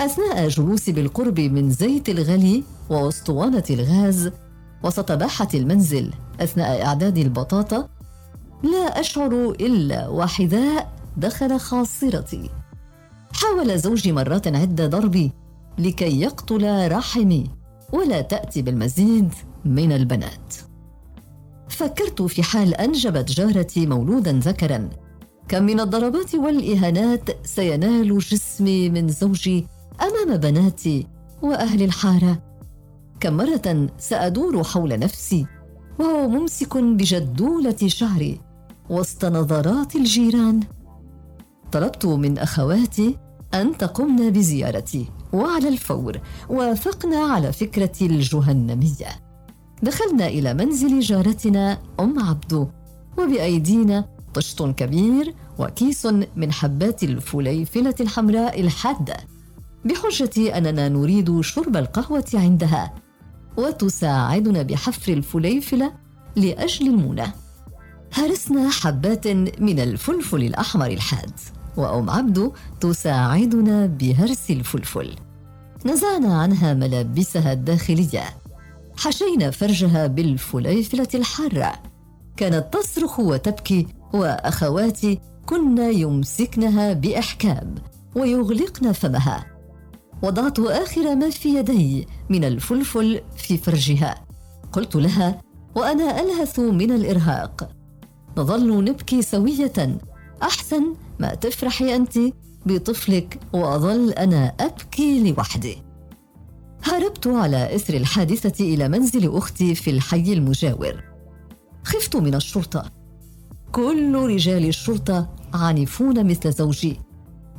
أثناء 0.00 0.48
جلوسي 0.48 0.92
بالقرب 0.92 1.40
من 1.40 1.70
زيت 1.70 2.08
الغلي 2.08 2.64
وأسطوانة 2.90 3.64
الغاز 3.70 4.30
وسط 4.84 5.12
باحة 5.12 5.48
المنزل 5.54 6.12
أثناء 6.40 6.86
إعداد 6.86 7.18
البطاطا 7.18 7.88
لا 8.62 9.00
أشعر 9.00 9.50
إلا 9.50 10.08
وحذاء 10.08 10.92
دخل 11.16 11.60
خاصرتي. 11.60 12.50
حاول 13.32 13.78
زوجي 13.78 14.12
مرات 14.12 14.46
عدة 14.46 14.86
ضربي 14.86 15.32
لكي 15.78 16.20
يقتل 16.20 16.92
رحمي 16.92 17.50
ولا 17.92 18.20
تأتي 18.20 18.62
بالمزيد 18.62 19.34
من 19.64 19.92
البنات. 19.92 20.65
فكرت 21.76 22.22
في 22.22 22.42
حال 22.42 22.74
أنجبت 22.74 23.30
جارتي 23.30 23.86
مولودا 23.86 24.32
ذكرا. 24.32 24.90
كم 25.48 25.62
من 25.62 25.80
الضربات 25.80 26.34
والإهانات 26.34 27.46
سينال 27.46 28.18
جسمي 28.18 28.90
من 28.90 29.08
زوجي 29.08 29.66
أمام 30.02 30.36
بناتي 30.36 31.06
وأهل 31.42 31.82
الحارة. 31.82 32.42
كم 33.20 33.36
مرة 33.36 33.88
سأدور 33.98 34.64
حول 34.64 34.98
نفسي 34.98 35.46
وهو 35.98 36.28
ممسك 36.28 36.76
بجدولة 36.76 37.76
شعري 37.86 38.40
وسط 38.90 39.24
نظرات 39.24 39.96
الجيران. 39.96 40.60
طلبت 41.72 42.06
من 42.06 42.38
أخواتي 42.38 43.18
أن 43.54 43.76
تقمن 43.76 44.30
بزيارتي 44.30 45.06
وعلى 45.32 45.68
الفور 45.68 46.20
وافقنا 46.48 47.18
على 47.18 47.52
فكرة 47.52 47.92
الجهنمية. 48.02 49.25
دخلنا 49.82 50.26
إلى 50.26 50.54
منزل 50.54 51.00
جارتنا 51.00 51.78
أم 52.00 52.18
عبدو 52.18 52.68
وبأيدينا 53.18 54.04
طشت 54.34 54.62
كبير 54.62 55.34
وكيس 55.58 56.06
من 56.36 56.52
حبات 56.52 57.02
الفليفلة 57.02 57.94
الحمراء 58.00 58.60
الحادة 58.60 59.16
بحجة 59.84 60.58
أننا 60.58 60.88
نريد 60.88 61.40
شرب 61.40 61.76
القهوة 61.76 62.24
عندها 62.34 62.94
وتساعدنا 63.56 64.62
بحفر 64.62 65.12
الفليفلة 65.12 65.92
لأجل 66.36 66.86
المونة. 66.86 67.32
هرسنا 68.12 68.70
حبات 68.70 69.28
من 69.60 69.80
الفلفل 69.80 70.42
الأحمر 70.42 70.86
الحاد 70.86 71.32
وأم 71.76 72.10
عبدو 72.10 72.52
تساعدنا 72.80 73.86
بهرس 73.86 74.50
الفلفل. 74.50 75.16
نزعنا 75.86 76.40
عنها 76.40 76.74
ملابسها 76.74 77.52
الداخلية. 77.52 78.22
حشينا 78.96 79.50
فرجها 79.50 80.06
بالفليفلة 80.06 81.08
الحارة. 81.14 81.72
كانت 82.36 82.66
تصرخ 82.72 83.20
وتبكي 83.20 83.86
وأخواتي 84.14 85.20
كن 85.46 85.78
يمسكنها 85.78 86.92
بإحكام 86.92 87.74
ويغلقن 88.16 88.92
فمها. 88.92 89.46
وضعت 90.22 90.58
آخر 90.58 91.14
ما 91.14 91.30
في 91.30 91.54
يدي 91.54 92.06
من 92.30 92.44
الفلفل 92.44 93.20
في 93.36 93.56
فرجها. 93.56 94.26
قلت 94.72 94.96
لها 94.96 95.42
وأنا 95.74 96.20
ألهث 96.20 96.58
من 96.58 96.92
الإرهاق. 96.92 97.70
نظل 98.38 98.84
نبكي 98.84 99.22
سوية. 99.22 99.98
أحسن 100.42 100.94
ما 101.20 101.34
تفرحي 101.34 101.96
أنت 101.96 102.18
بطفلك 102.66 103.40
وأظل 103.52 104.10
أنا 104.10 104.54
أبكي 104.60 105.32
لوحدي. 105.32 105.85
هربت 106.86 107.26
على 107.26 107.74
إثر 107.74 107.94
الحادثة 107.94 108.64
إلى 108.64 108.88
منزل 108.88 109.36
أختي 109.36 109.74
في 109.74 109.90
الحي 109.90 110.32
المجاور. 110.32 111.04
خفت 111.84 112.16
من 112.16 112.34
الشرطة. 112.34 112.90
كل 113.72 114.14
رجال 114.14 114.64
الشرطة 114.68 115.28
عنيفون 115.54 116.26
مثل 116.26 116.52
زوجي. 116.52 117.00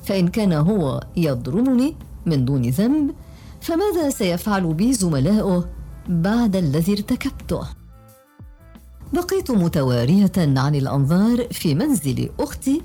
فإن 0.04 0.28
كان 0.28 0.54
هو 0.54 1.04
يضربني 1.18 1.96
من 2.26 2.46
دون 2.46 2.62
ذنب 2.62 3.16
فماذا 3.62 4.10
سيفعل 4.10 4.74
بي 4.74 4.94
زملاؤه 4.94 5.70
بعد 6.10 6.56
الذي 6.56 6.92
ارتكبته؟ 6.92 7.68
بقيت 9.14 9.52
متوارية 9.52 10.32
عن 10.38 10.76
الأنظار 10.76 11.48
في 11.52 11.76
منزل 11.76 12.30
أختي 12.40 12.82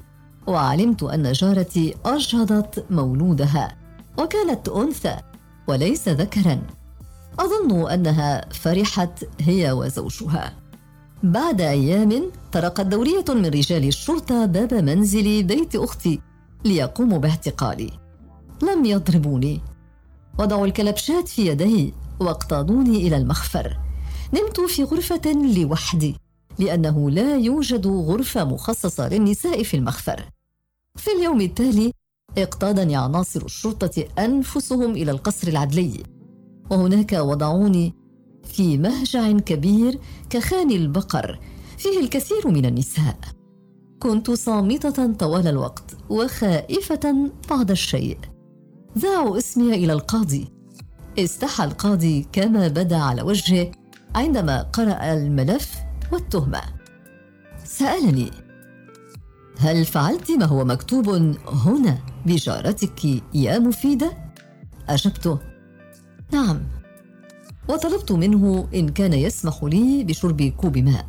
وعلمت 0.46 1.02
أن 1.02 1.32
جارتي 1.32 1.94
اجهضت 2.04 2.84
مولودها 2.90 3.76
وكانت 4.18 4.68
أنثى. 4.68 5.16
وليس 5.68 6.08
ذكرا. 6.08 6.62
أظن 7.38 7.90
أنها 7.90 8.48
فرحت 8.48 9.24
هي 9.40 9.72
وزوجها. 9.72 10.54
بعد 11.22 11.60
أيام 11.60 12.30
طرقت 12.52 12.80
دورية 12.86 13.24
من 13.28 13.46
رجال 13.46 13.88
الشرطة 13.88 14.46
باب 14.46 14.74
منزل 14.74 15.42
بيت 15.42 15.76
أختي 15.76 16.20
ليقوموا 16.64 17.18
باعتقالي 17.18 17.90
لم 18.62 18.84
يضربوني. 18.84 19.60
وضعوا 20.38 20.66
الكلبشات 20.66 21.28
في 21.28 21.46
يدي 21.46 21.94
واقتادوني 22.20 22.96
إلى 22.96 23.16
المخفر. 23.16 23.76
نمت 24.34 24.60
في 24.60 24.84
غرفة 24.84 25.32
لوحدي 25.56 26.16
لأنه 26.58 27.10
لا 27.10 27.36
يوجد 27.36 27.86
غرفة 27.86 28.44
مخصصة 28.44 29.08
للنساء 29.08 29.62
في 29.62 29.76
المخفر. 29.76 30.24
في 30.96 31.10
اليوم 31.10 31.40
التالي 31.40 31.92
اقتادني 32.38 32.96
عناصر 32.96 33.44
الشرطة 33.44 34.04
أنفسهم 34.18 34.90
إلى 34.90 35.10
القصر 35.10 35.48
العدلي. 35.48 36.02
وهناك 36.70 37.12
وضعوني 37.12 37.94
في 38.44 38.78
مهجع 38.78 39.32
كبير 39.32 39.98
كخان 40.30 40.70
البقر 40.70 41.38
فيه 41.78 42.00
الكثير 42.00 42.48
من 42.48 42.66
النساء. 42.66 43.18
كنت 44.00 44.30
صامتة 44.30 45.12
طوال 45.12 45.48
الوقت 45.48 45.96
وخائفة 46.10 47.30
بعض 47.50 47.70
الشيء. 47.70 48.18
ذاعوا 48.98 49.38
اسمي 49.38 49.74
إلى 49.74 49.92
القاضي. 49.92 50.48
استحى 51.18 51.64
القاضي 51.64 52.26
كما 52.32 52.68
بدا 52.68 52.96
على 52.96 53.22
وجهه 53.22 53.70
عندما 54.14 54.62
قرأ 54.62 55.12
الملف 55.12 55.74
والتهمة. 56.12 56.60
سألني 57.64 58.30
هل 59.58 59.84
فعلت 59.84 60.30
ما 60.30 60.44
هو 60.44 60.64
مكتوب 60.64 61.08
هنا؟ 61.48 61.98
بجارتك 62.26 63.04
يا 63.34 63.58
مفيدة؟ 63.58 64.12
اجبته 64.88 65.38
نعم. 66.32 66.62
وطلبت 67.68 68.12
منه 68.12 68.68
إن 68.74 68.88
كان 68.88 69.12
يسمح 69.12 69.64
لي 69.64 70.04
بشرب 70.04 70.42
كوب 70.42 70.78
ماء. 70.78 71.06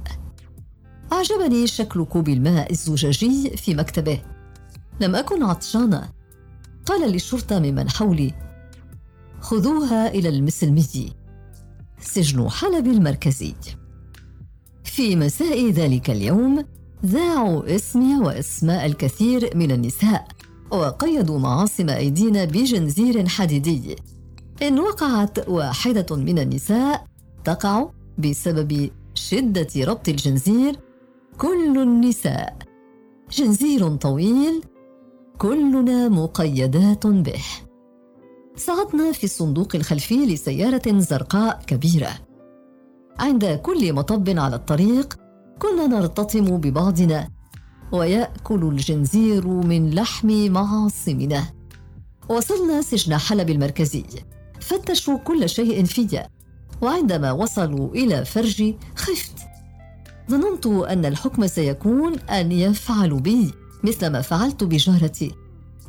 أعجبني 1.13 1.67
شكل 1.67 2.05
كوب 2.05 2.29
الماء 2.29 2.71
الزجاجي 2.71 3.49
في 3.49 3.75
مكتبه. 3.75 4.21
لم 5.01 5.15
أكن 5.15 5.43
عطشانة. 5.43 6.09
قال 6.85 7.11
للشرطة 7.11 7.59
ممن 7.59 7.89
حولي 7.89 8.33
خذوها 9.41 10.07
إلى 10.07 10.29
المسلمي. 10.29 11.13
سجن 12.01 12.49
حلب 12.49 12.87
المركزي 12.87 13.53
في 14.83 15.15
مساء 15.15 15.69
ذلك 15.69 16.09
اليوم 16.09 16.65
ذاعوا 17.05 17.75
اسمي 17.75 18.19
واسماء 18.19 18.85
الكثير 18.85 19.57
من 19.57 19.71
النساء. 19.71 20.27
وقيدوا 20.71 21.39
معاصم 21.39 21.89
أيدينا 21.89 22.45
بجنزير 22.45 23.27
حديدي. 23.27 23.95
إن 24.61 24.79
وقعت 24.79 25.49
واحدة 25.49 26.15
من 26.15 26.39
النساء 26.39 27.05
تقع 27.43 27.89
بسبب 28.17 28.89
شدة 29.13 29.67
ربط 29.77 30.09
الجنزير 30.09 30.79
كل 31.37 31.81
النساء. 31.81 32.57
جنزير 33.31 33.95
طويل 33.95 34.63
كلنا 35.37 36.09
مقيدات 36.09 37.07
به. 37.07 37.43
صعدنا 38.55 39.11
في 39.11 39.23
الصندوق 39.23 39.75
الخلفي 39.75 40.25
لسيارة 40.25 40.99
زرقاء 40.99 41.61
كبيرة. 41.67 42.11
عند 43.19 43.45
كل 43.45 43.93
مطب 43.93 44.29
على 44.39 44.55
الطريق 44.55 45.17
كنا 45.59 45.87
نرتطم 45.87 46.57
ببعضنا 46.57 47.29
ويأكل 47.91 48.63
الجنزير 48.63 49.47
من 49.47 49.95
لحم 49.95 50.51
معاصمنا. 50.51 51.43
وصلنا 52.29 52.81
سجن 52.81 53.17
حلب 53.17 53.49
المركزي. 53.49 54.03
فتشوا 54.59 55.17
كل 55.17 55.49
شيء 55.49 55.85
في 55.85 56.23
وعندما 56.81 57.31
وصلوا 57.31 57.89
إلى 57.89 58.25
فرجي 58.25 58.75
خفت. 58.95 59.33
ظننت 60.31 60.65
أن 60.65 61.05
الحكم 61.05 61.47
سيكون 61.47 62.19
أن 62.19 62.51
يفعلوا 62.51 63.19
بي 63.19 63.51
مثل 63.83 64.07
ما 64.07 64.21
فعلت 64.21 64.63
بجارتي. 64.63 65.31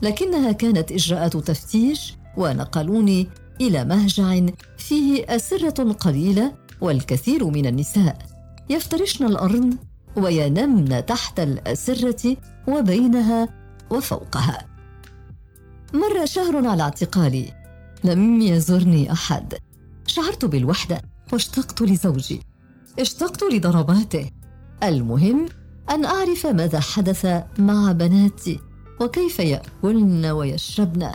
لكنها 0.02 0.52
كانت 0.52 0.92
إجراءات 0.92 1.37
تفتيش 1.37 2.14
ونقلوني 2.37 3.28
إلى 3.61 3.85
مهجع 3.85 4.46
فيه 4.78 5.24
أسرة 5.28 5.92
قليلة 5.92 6.52
والكثير 6.80 7.44
من 7.44 7.66
النساء. 7.66 8.18
يفترشن 8.70 9.26
الأرض 9.26 9.74
وينمن 10.16 11.07
تحت 11.07 11.40
الأسرة 11.40 12.37
وبينها 12.68 13.48
وفوقها. 13.90 14.66
مر 15.94 16.27
شهر 16.27 16.66
على 16.66 16.83
اعتقالي. 16.83 17.53
لم 18.05 18.40
يزرني 18.40 19.12
أحد. 19.12 19.55
شعرت 20.07 20.44
بالوحدة 20.44 21.03
واشتقت 21.33 21.83
لزوجي. 21.83 22.40
اشتقت 22.98 23.42
لضرباته. 23.42 24.31
المهم 24.83 25.46
أن 25.90 26.05
أعرف 26.05 26.46
ماذا 26.46 26.81
حدث 26.81 27.42
مع 27.59 27.92
بناتي 27.92 28.61
وكيف 29.00 29.38
يأكلن 29.38 30.27
ويشربن. 30.27 31.11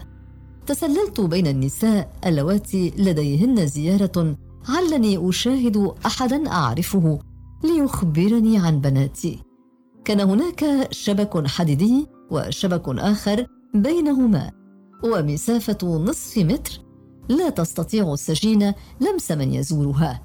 تسللت 0.68 1.22
بين 1.22 1.48
النساء 1.48 2.14
اللواتي 2.26 2.94
لديهن 2.98 3.68
زيارة 3.68 4.38
علني 4.70 5.30
أشاهد 5.30 5.94
أحدا 6.06 6.52
أعرفه. 6.52 7.20
ليخبرني 7.64 8.58
عن 8.60 8.82
بناتي. 8.82 9.44
كان 10.06 10.20
هناك 10.22 10.88
شبك 10.92 11.48
حديدي 11.48 12.08
وشبك 12.32 12.84
آخر 12.88 13.46
بينهما 13.74 14.52
ومسافة 15.04 15.98
نصف 15.98 16.38
متر. 16.38 16.82
لا 17.30 17.50
تستطيع 17.50 18.14
السجينه 18.14 18.76
لمس 19.02 19.32
من 19.32 19.54
يزورها. 19.54 20.24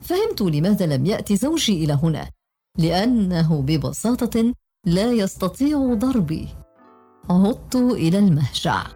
فهمت 0.00 0.42
لماذا 0.42 0.86
لم 0.86 1.06
يأتي 1.06 1.36
زوجي 1.36 1.84
إلى 1.84 1.98
هنا 2.02 2.30
لأنه 2.78 3.62
ببساطة 3.62 4.54
لا 4.84 5.12
يستطيع 5.12 5.94
ضربي. 5.94 6.48
عدت 7.30 7.76
إلى 7.76 8.18
المهجع. 8.18 8.86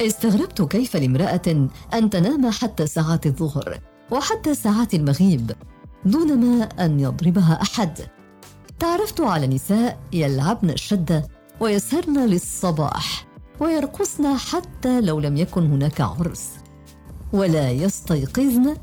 استغربت 0.00 0.62
كيف 0.62 0.96
لامرأة 0.96 1.68
أن 1.94 2.10
تنام 2.10 2.50
حتى 2.50 2.86
ساعات 2.86 3.26
الظهر 3.26 3.80
وحتى 4.10 4.54
ساعات 4.54 4.94
المغيب. 4.94 5.52
دونما 6.06 6.64
أن 6.64 7.00
يضربها 7.00 7.62
أحد. 7.62 7.98
تعرفت 8.78 9.20
على 9.20 9.46
نساء 9.46 9.98
يلعبن 10.12 10.70
الشده 10.70 11.28
ويسهرن 11.60 12.26
للصباح 12.26 13.26
ويرقصن 13.60 14.36
حتى 14.36 15.00
لو 15.00 15.20
لم 15.20 15.36
يكن 15.36 15.70
هناك 15.70 16.00
عرس. 16.00 16.50
ولا 17.32 17.70
يستيقظن 17.70 18.76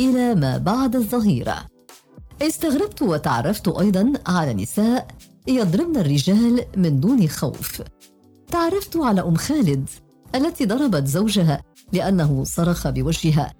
إلى 0.00 0.34
ما 0.34 0.58
بعد 0.58 0.96
الظهيرة. 0.96 1.56
استغربت 2.42 3.02
وتعرفت 3.02 3.68
أيضا 3.68 4.12
على 4.26 4.54
نساء 4.54 5.06
يضربن 5.46 5.96
الرجال 5.96 6.64
من 6.76 7.00
دون 7.00 7.28
خوف. 7.28 7.82
تعرفت 8.50 8.96
على 8.96 9.20
أم 9.20 9.34
خالد 9.34 9.88
التي 10.34 10.66
ضربت 10.66 11.06
زوجها 11.06 11.62
لأنه 11.92 12.44
صرخ 12.44 12.88
بوجهها. 12.88 13.52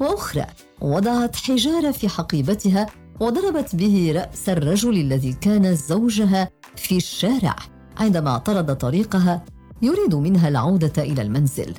وأخرى 0.00 0.46
وضعت 0.80 1.36
حجارة 1.36 1.90
في 1.90 2.08
حقيبتها 2.08 2.86
وضربت 3.20 3.76
به 3.76 4.12
رأس 4.16 4.48
الرجل 4.48 5.00
الذي 5.00 5.32
كان 5.32 5.74
زوجها 5.74 6.50
في 6.76 6.96
الشارع 6.96 7.56
عندما 7.96 8.30
اعترض 8.30 8.76
طريقها 8.76 9.44
يريد 9.82 10.14
منها 10.14 10.48
العودة 10.48 11.02
إلى 11.02 11.22
المنزل. 11.22 11.74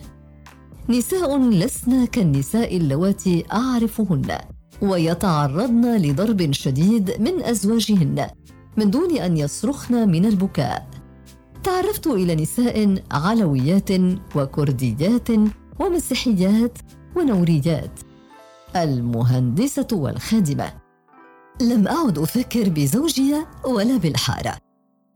نساء 0.89 1.39
لسن 1.39 2.05
كالنساء 2.05 2.77
اللواتي 2.77 3.43
أعرفهن 3.53 4.37
ويتعرضن 4.81 5.97
لضرب 5.97 6.51
شديد 6.51 7.21
من 7.21 7.43
أزواجهن 7.43 8.27
من 8.77 8.91
دون 8.91 9.17
أن 9.17 9.37
يصرخن 9.37 10.09
من 10.09 10.25
البكاء. 10.25 10.87
تعرفت 11.63 12.07
إلى 12.07 12.35
نساء 12.35 13.03
علويات 13.11 13.89
وكرديات 14.35 15.29
ومسيحيات 15.79 16.77
ونوريات. 17.15 17.99
المهندسة 18.75 19.87
والخادمة. 19.91 20.73
لم 21.61 21.87
أعد 21.87 22.17
أفكر 22.17 22.69
بزوجي 22.69 23.35
ولا 23.65 23.97
بالحارة. 23.97 24.57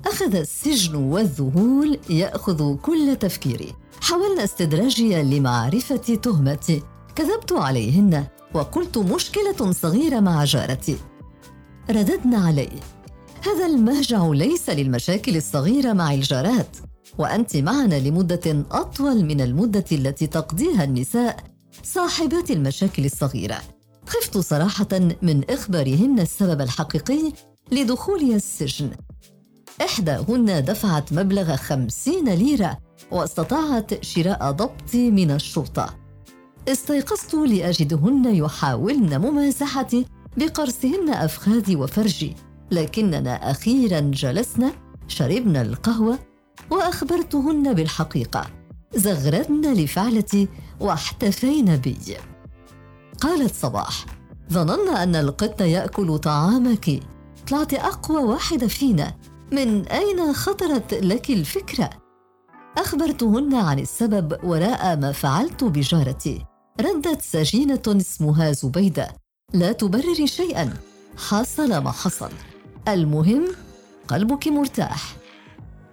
أخذ 0.05 0.35
السجن 0.35 0.95
والذهول 0.95 1.99
يأخذ 2.09 2.75
كل 2.75 3.15
تفكيري. 3.15 3.73
حاولنا 4.01 4.43
استدراجي 4.43 5.23
لمعرفة 5.23 5.95
تهمتي. 5.95 6.81
كذبت 7.15 7.51
عليهن 7.51 8.25
وقلت 8.53 8.97
مشكلة 8.97 9.71
صغيرة 9.71 10.19
مع 10.19 10.43
جارتي. 10.43 10.97
رددنا 11.89 12.37
علي. 12.37 12.69
هذا 13.45 13.65
المهجع 13.65 14.27
ليس 14.27 14.69
للمشاكل 14.69 15.37
الصغيرة 15.37 15.93
مع 15.93 16.13
الجارات 16.13 16.77
وأنت 17.17 17.57
معنا 17.57 17.99
لمدة 17.99 18.65
أطول 18.71 19.25
من 19.25 19.41
المدة 19.41 19.85
التي 19.91 20.27
تقضيها 20.27 20.83
النساء. 20.83 21.54
صاحبات 21.83 22.51
المشاكل 22.51 23.05
الصغيرة. 23.05 23.61
خفت 24.07 24.37
صراحة 24.37 24.87
من 25.21 25.43
إخبارهن 25.49 26.19
السبب 26.19 26.61
الحقيقي 26.61 27.33
لدخولي 27.71 28.35
السجن. 28.35 28.91
إحداهن 29.81 30.65
دفعت 30.65 31.13
مبلغ 31.13 31.55
خمسين 31.55 32.29
ليرة 32.29 32.77
واستطاعت 33.11 34.03
شراء 34.03 34.51
ضبطي 34.51 35.11
من 35.11 35.31
الشرطة. 35.31 35.95
استيقظت 36.67 37.33
لأجدهن 37.33 38.35
يحاولن 38.35 39.17
ممازحتي 39.17 40.05
بقرصهن 40.37 41.09
أفخاذي 41.09 41.75
وفرجي 41.75 42.35
لكننا 42.71 43.51
أخيرا 43.51 43.99
جلسنا 43.99 44.71
شربنا 45.07 45.61
القهوة 45.61 46.19
وأخبرتهن 46.71 47.73
بالحقيقة. 47.73 48.64
زغردن 48.95 49.73
لفعلتي 49.73 50.47
واحتفين 50.79 51.75
بي. 51.75 51.97
قالت 53.21 53.55
صباح 53.55 54.05
ظننا 54.53 55.03
أن 55.03 55.15
القط 55.15 55.61
يأكل 55.61 56.17
طعامك. 56.17 56.99
طلعت 57.47 57.73
أقوى 57.73 58.23
واحدة 58.23 58.67
فينا. 58.67 59.15
من 59.51 59.87
أين 59.87 60.33
خطرت 60.33 60.93
لك 60.93 61.29
الفكرة؟ 61.29 61.89
أخبرتهن 62.77 63.55
عن 63.55 63.79
السبب 63.79 64.37
وراء 64.43 64.95
ما 64.97 65.11
فعلت 65.11 65.63
بجارتي. 65.63 66.45
ردت 66.81 67.21
سجينة 67.21 67.81
اسمها 67.87 68.51
زبيدة. 68.51 69.07
لا 69.53 69.71
تبرري 69.71 70.27
شيئا. 70.27 70.73
حصل 71.17 71.77
ما 71.77 71.91
حصل. 71.91 72.29
المهم 72.87 73.47
قلبك 74.07 74.47
مرتاح. 74.47 75.15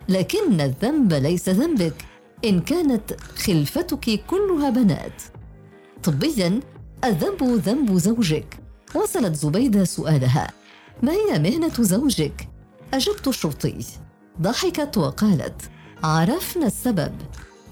لكن 0.09 0.61
الذنب 0.61 1.13
ليس 1.13 1.49
ذنبك. 1.49 2.05
إن 2.45 2.61
كانت 2.61 3.21
خلفتك 3.37 4.25
كلها 4.27 4.71
بنات. 4.71 5.23
طبيا 6.03 6.61
الذنب 7.05 7.43
ذنب 7.43 7.99
زوجك. 7.99 8.59
وصلت 8.95 9.35
زبيدة 9.35 9.85
سؤالها. 9.85 10.51
ما 11.03 11.13
هي 11.13 11.39
مهنة 11.39 11.73
زوجك؟ 11.81 12.49
أجبت 12.95 13.29
الشرطي 13.29 13.79
ضحكت 14.41 14.99
وقالت 14.99 15.63
عرفنا 16.05 16.67
السبب. 16.67 17.13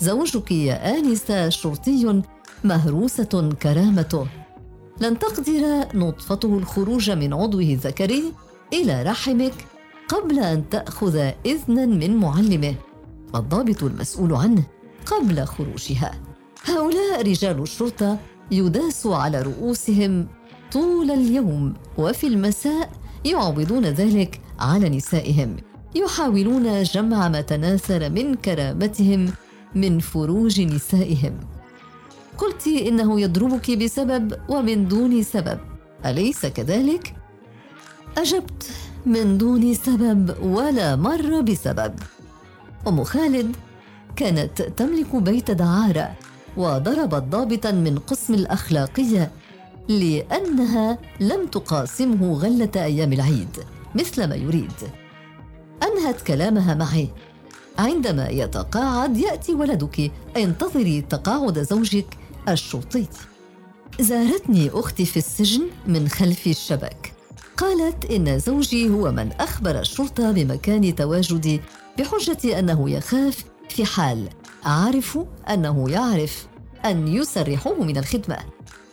زوجك 0.00 0.52
يا 0.52 0.98
آنسة 0.98 1.48
شرطي 1.48 2.22
مهروسة 2.64 3.52
كرامته. 3.62 4.26
لن 5.00 5.18
تقدر 5.18 5.87
نطفته 5.94 6.59
الخروج 6.59 7.11
من 7.11 7.35
عضوه 7.35 7.62
الذكري 7.62 8.33
إلى 8.72 9.02
رحمك 9.02 9.54
قبل 10.09 10.38
أن 10.38 10.68
تأخذ 10.68 11.16
إذنا 11.46 11.87
من 11.87 12.16
معلمه. 12.16 12.74
الضابط 13.34 13.82
المسؤول 13.82 14.32
عنه 14.32 14.62
قبل 15.06 15.44
خروجها. 15.44 16.14
هؤلاء 16.64 17.22
رجال 17.22 17.62
الشرطة 17.62 18.18
يداس 18.50 19.06
على 19.06 19.42
رؤوسهم 19.42 20.26
طول 20.72 21.10
اليوم 21.10 21.74
وفي 21.98 22.26
المساء 22.26 22.90
يعوضون 23.24 23.84
ذلك 23.84 24.40
على 24.58 24.88
نسائهم. 24.88 25.56
يحاولون 25.94 26.82
جمع 26.82 27.28
ما 27.28 27.40
تناثر 27.40 28.10
من 28.10 28.34
كرامتهم 28.34 29.32
من 29.74 29.98
فروج 29.98 30.60
نسائهم. 30.60 31.40
قلت 32.38 32.66
إنه 32.66 33.20
يضربك 33.20 33.70
بسبب 33.70 34.34
ومن 34.48 34.88
دون 34.88 35.22
سبب. 35.22 35.58
أليس 36.06 36.46
كذلك؟ 36.46 37.14
أجبت 38.18 38.70
من 39.06 39.38
دون 39.38 39.74
سبب 39.74 40.34
ولا 40.42 40.96
مر 40.96 41.40
بسبب. 41.40 41.94
أم 42.88 43.04
خالد 43.04 43.56
كانت 44.16 44.62
تملك 44.62 45.16
بيت 45.16 45.50
دعارة 45.50 46.12
وضربت 46.56 47.22
ضابطا 47.22 47.70
من 47.70 47.98
قسم 47.98 48.34
الأخلاقية 48.34 49.30
لأنها 49.88 50.98
لم 51.20 51.46
تقاسمه 51.46 52.32
غلة 52.32 52.70
أيام 52.76 53.12
العيد 53.12 53.58
مثل 53.94 54.28
ما 54.28 54.34
يريد. 54.34 54.72
أنهت 55.82 56.20
كلامها 56.20 56.74
معي. 56.74 57.08
عندما 57.78 58.28
يتقاعد 58.28 59.16
يأتي 59.16 59.54
ولدك. 59.54 60.12
انتظري 60.36 61.00
تقاعد 61.00 61.62
زوجك 61.62 62.06
الشرطي. 62.48 63.06
زارتني 64.00 64.70
أختي 64.70 65.04
في 65.04 65.16
السجن 65.16 65.62
من 65.86 66.08
خلف 66.08 66.46
الشبك. 66.46 67.12
قالت 67.56 68.04
إن 68.04 68.38
زوجي 68.38 68.90
هو 68.90 69.12
من 69.12 69.32
أخبر 69.32 69.80
الشرطة 69.80 70.32
بمكان 70.32 70.94
تواجدي 70.94 71.60
بحجة 72.00 72.58
أنه 72.58 72.90
يخاف 72.90 73.44
في 73.68 73.84
حال. 73.84 74.28
أعرف 74.66 75.18
أنه 75.50 75.90
يعرف 75.90 76.46
أن 76.84 77.08
يسرحوه 77.08 77.84
من 77.84 77.96
الخدمة. 77.96 78.36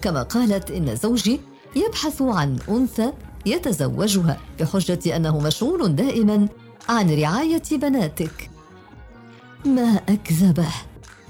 كما 0.01 0.23
قالت 0.23 0.71
إن 0.71 0.95
زوجي 0.95 1.39
يبحث 1.75 2.21
عن 2.21 2.59
أنثى 2.69 3.13
يتزوجها 3.45 4.37
بحجة 4.59 5.15
أنه 5.15 5.39
مشغول 5.39 5.95
دائما 5.95 6.47
عن 6.89 7.09
رعاية 7.09 7.63
بناتك. 7.71 8.49
ما 9.65 9.99
أكذبه؟ 10.09 10.69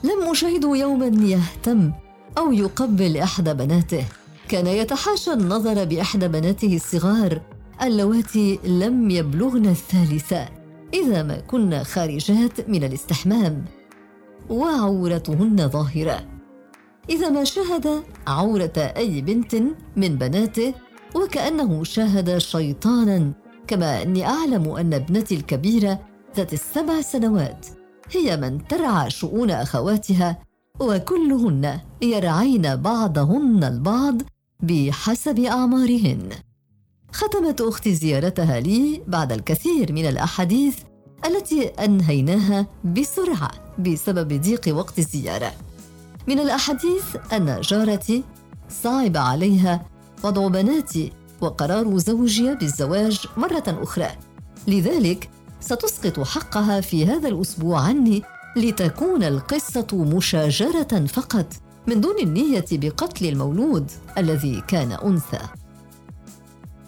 لم 0.03 0.31
اشاهده 0.31 0.75
يوما 0.75 1.25
يهتم 1.25 1.91
أو 2.37 2.53
يقبل 2.53 3.17
إحدى 3.17 3.53
بناته. 3.53 4.05
كان 4.49 4.67
يتحاشى 4.67 5.33
النظر 5.33 5.83
بإحدى 5.83 6.27
بناته 6.27 6.75
الصغار 6.75 7.41
اللواتي 7.81 8.59
لم 8.63 9.09
يبلغن 9.09 9.65
الثالثة. 9.65 10.56
إذا 10.93 11.23
ما 11.23 11.39
كن 11.39 11.83
خارجات 11.83 12.69
من 12.69 12.83
الاستحمام. 12.83 13.65
وعورتهن 14.49 15.69
ظاهرة. 15.69 16.25
إذا 17.09 17.29
ما 17.29 17.43
شاهد 17.43 18.03
عورة 18.27 18.73
أي 18.77 19.21
بنت 19.21 19.55
من 19.95 20.15
بناته 20.15 20.73
وكأنه 21.15 21.83
شاهد 21.83 22.37
شيطانا. 22.37 23.31
كما 23.67 24.01
أني 24.01 24.25
أعلم 24.25 24.69
أن 24.69 24.93
ابنتي 24.93 25.35
الكبيرة 25.35 25.99
ذات 26.37 26.53
السبع 26.53 27.01
سنوات 27.01 27.67
هي 28.11 28.37
من 28.37 28.67
ترعى 28.67 29.09
شؤون 29.09 29.51
أخواتها 29.51 30.39
وكلهن 30.79 31.79
يرعين 32.01 32.75
بعضهن 32.75 33.63
البعض 33.63 34.21
بحسب 34.59 35.39
أعمارهن. 35.39 36.29
ختمت 37.17 37.61
أختي 37.61 37.95
زيارتها 37.95 38.59
لي 38.59 39.01
بعد 39.07 39.31
الكثير 39.31 39.93
من 39.93 40.05
الأحاديث 40.05 40.77
التي 41.25 41.65
أنهيناها 41.67 42.67
بسرعة 42.83 43.51
بسبب 43.79 44.41
ضيق 44.41 44.77
وقت 44.77 44.99
الزيارة. 44.99 45.51
من 46.27 46.39
الأحاديث 46.39 47.15
أن 47.33 47.61
جارتي 47.61 48.23
صعب 48.69 49.17
عليها 49.17 49.85
وضع 50.23 50.47
بناتي 50.47 51.11
وقرار 51.41 51.97
زوجي 51.97 52.55
بالزواج 52.55 53.25
مرة 53.37 53.63
أخرى. 53.67 54.09
لذلك 54.67 55.29
ستسقط 55.59 56.19
حقها 56.19 56.81
في 56.81 57.05
هذا 57.05 57.27
الأسبوع 57.27 57.81
عني 57.81 58.23
لتكون 58.55 59.23
القصة 59.23 59.87
مشاجرة 59.93 61.05
فقط 61.05 61.53
من 61.87 62.01
دون 62.01 62.19
النية 62.19 62.65
بقتل 62.71 63.25
المولود 63.25 63.91
الذي 64.17 64.63
كان 64.67 64.91
أنثى. 64.91 65.66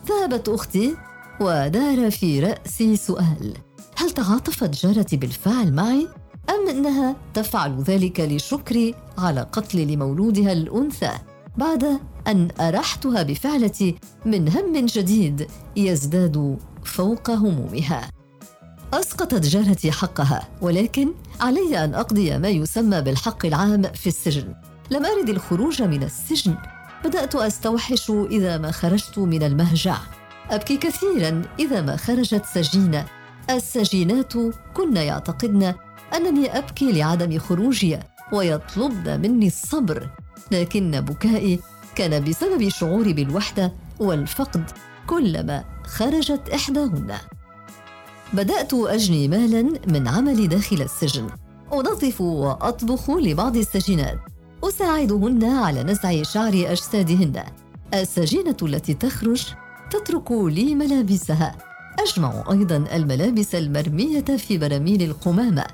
ذهبت 0.10 0.50
أختي 0.50 0.96
ودار 1.42 2.12
في 2.12 2.40
رأسي 2.40 2.96
سؤال. 2.96 3.54
هل 3.96 4.12
تعاطفت 4.12 4.86
جارتي 4.86 5.18
بالفعل 5.18 5.74
معي 5.74 6.08
أم 6.50 6.70
أنها 6.70 7.16
تفعل 7.34 7.82
ذلك 7.82 8.20
لشكري 8.20 8.96
على 9.18 9.42
قتل 9.42 9.88
لمولودها 9.88 10.52
الأنثى 10.52 11.12
بعد 11.58 12.00
أن 12.28 12.48
أرحتها 12.60 13.24
بفعلتي 13.24 13.96
من 14.26 14.50
هم 14.50 14.86
جديد 14.86 15.48
يزداد 15.76 16.58
فوق 16.84 17.30
همومها. 17.30 18.12
أسقطت 18.94 19.46
جارتي 19.46 19.92
حقها 19.92 20.48
ولكن 20.62 21.14
علي 21.42 21.84
أن 21.84 21.94
أقضي 21.94 22.38
ما 22.38 22.50
يسمى 22.50 23.02
بالحق 23.02 23.46
العام 23.46 23.82
في 23.82 24.08
السجن. 24.08 24.54
لم 24.92 25.06
أرد 25.06 25.30
الخروج 25.30 25.82
من 25.82 26.04
السجن 26.04 26.58
بدأت 27.06 27.36
أستوحش 27.36 28.10
إذا 28.10 28.58
ما 28.58 28.72
خرجت 28.72 29.20
من 29.20 29.44
المهجع. 29.44 29.98
أبكي 30.50 30.78
كثيرا 30.78 31.42
إذا 31.60 31.82
ما 31.82 31.96
خرجت 31.96 32.46
سجينة. 32.46 33.06
السجينات 33.50 34.34
كن 34.74 34.98
يعتقدن 34.98 35.74
أنني 36.16 36.58
أبكي 36.58 36.92
لعدم 36.92 37.40
خروجي 37.40 38.00
ويطلبن 38.34 39.22
مني 39.22 39.48
الصبر. 39.48 40.10
لكن 40.52 41.02
بكائي 41.02 41.60
كان 41.96 42.24
بسبب 42.24 42.70
شعوري 42.70 43.14
بالوحدة 43.14 43.74
والفقد 44.00 44.64
كلما 45.08 45.64
خرجت 45.86 46.50
إحداهن. 46.50 47.18
بدأت 48.34 48.74
أجني 48.74 49.28
مالا 49.28 49.80
من 49.88 50.08
عملي 50.08 50.48
داخل 50.48 50.82
السجن. 50.82 51.30
أنظف 51.74 52.22
وأطبخ 52.22 53.10
لبعض 53.10 53.58
السجينات. 53.58 54.20
أساعدهن 54.64 55.44
على 55.44 55.84
نزع 55.84 56.24
شعر 56.24 56.54
أجسادهن. 56.54 57.44
السجينة 57.94 58.58
التي 58.64 58.94
تخرج 58.94 59.46
تترك 59.92 60.32
لي 60.32 60.76
ملابسها. 60.76 61.58
أجمع 62.00 62.44
أيضا 62.52 62.78
الملابس 62.94 63.56
المرمية 63.56 64.22
في 64.22 64.58
براميل 64.58 65.02
القمامة. 65.02 65.66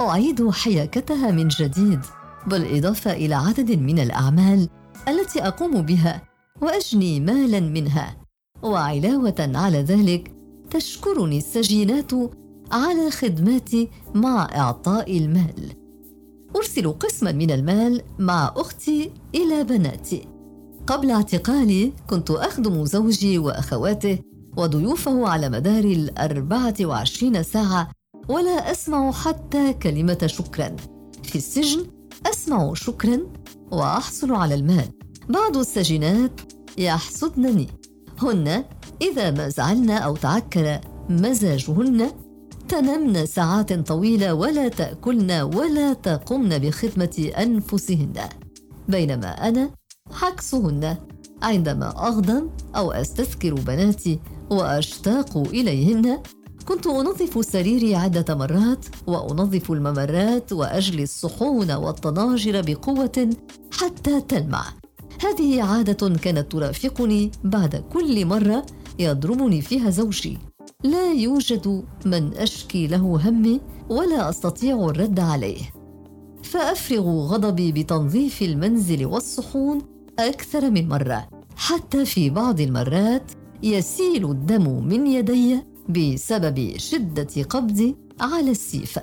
أعيد 0.00 0.50
حياكتها 0.50 1.30
من 1.30 1.48
جديد. 1.48 2.00
بالإضافة 2.46 3.12
إلى 3.12 3.34
عدد 3.34 3.78
من 3.78 3.98
الأعمال 3.98 4.68
التي 5.08 5.46
أقوم 5.46 5.82
بها 5.82 6.22
وأجني 6.62 7.20
مالا 7.20 7.60
منها. 7.60 8.16
وعلاوة 8.62 9.50
على 9.54 9.82
ذلك 9.82 10.32
تشكرني 10.70 11.38
السجينات 11.38 12.12
على 12.72 13.10
خدماتي 13.10 13.88
مع 14.14 14.48
إعطاء 14.56 15.18
المال. 15.18 15.83
أرسل 16.56 16.92
قسما 16.92 17.32
من 17.32 17.50
المال 17.50 18.02
مع 18.18 18.54
أختي 18.56 19.10
إلى 19.34 19.64
بناتي. 19.64 20.28
قبل 20.86 21.10
اعتقالي 21.10 21.92
كنت 22.06 22.30
أخدم 22.30 22.84
زوجي 22.84 23.38
وأخواته 23.38 24.18
وضيوفه 24.56 25.28
على 25.28 25.48
مدار 25.48 25.84
الأربعة 25.84 26.74
وعشرين 26.80 27.42
ساعة 27.42 27.90
ولا 28.28 28.70
أسمع 28.70 29.12
حتى 29.12 29.72
كلمة 29.72 30.26
شكرا. 30.26 30.76
في 31.22 31.36
السجن 31.36 31.86
أسمع 32.26 32.74
شكرا 32.74 33.20
وأحصل 33.72 34.32
على 34.32 34.54
المال. 34.54 34.88
بعض 35.28 35.56
السجينات 35.56 36.40
يحسدنني 36.78 37.68
هن 38.22 38.64
إذا 39.02 39.30
ما 39.30 39.48
زعلن 39.48 39.90
أو 39.90 40.16
تعكر 40.16 40.80
مزاجهن 41.08 42.10
تنمن 42.68 43.26
ساعات 43.26 43.72
طويلة 43.72 44.34
ولا 44.34 44.68
تأكلن 44.68 45.30
ولا 45.30 45.92
تقمن 45.92 46.58
بخدمة 46.58 47.30
أنفسهن. 47.38 48.14
بينما 48.88 49.48
أنا 49.48 49.70
عكسهن. 50.22 50.96
عندما 51.42 52.08
أغضب 52.08 52.50
أو 52.76 52.92
أستذكر 52.92 53.54
بناتي 53.54 54.20
وأشتاق 54.50 55.36
إليهن 55.38 56.18
كنت 56.64 56.86
أنظف 56.86 57.44
سريري 57.44 57.94
عدة 57.94 58.34
مرات 58.34 58.86
وأنظف 59.06 59.70
الممرات 59.72 60.52
وأجلي 60.52 61.02
الصحون 61.02 61.72
والطناجر 61.72 62.62
بقوة 62.66 63.30
حتى 63.72 64.20
تلمع. 64.20 64.64
هذه 65.24 65.62
عادة 65.62 66.08
كانت 66.08 66.52
ترافقني 66.52 67.30
بعد 67.44 67.84
كل 67.92 68.26
مرة 68.26 68.66
يضربني 68.98 69.62
فيها 69.62 69.90
زوجي. 69.90 70.38
لا 70.84 71.12
يوجد 71.12 71.84
من 72.06 72.34
أشكي 72.34 72.86
له 72.86 73.28
همي 73.28 73.60
ولا 73.90 74.28
أستطيع 74.28 74.88
الرد 74.88 75.20
عليه. 75.20 75.62
فأفرغ 76.42 77.26
غضبي 77.26 77.72
بتنظيف 77.72 78.42
المنزل 78.42 79.06
والصحون 79.06 79.82
أكثر 80.18 80.70
من 80.70 80.88
مرة. 80.88 81.28
حتى 81.56 82.04
في 82.04 82.30
بعض 82.30 82.60
المرات 82.60 83.32
يسيل 83.62 84.30
الدم 84.30 84.84
من 84.84 85.06
يدي 85.06 85.58
بسبب 85.88 86.72
شدة 86.76 87.42
قبضي 87.42 87.96
على 88.20 88.50
السيفة. 88.50 89.02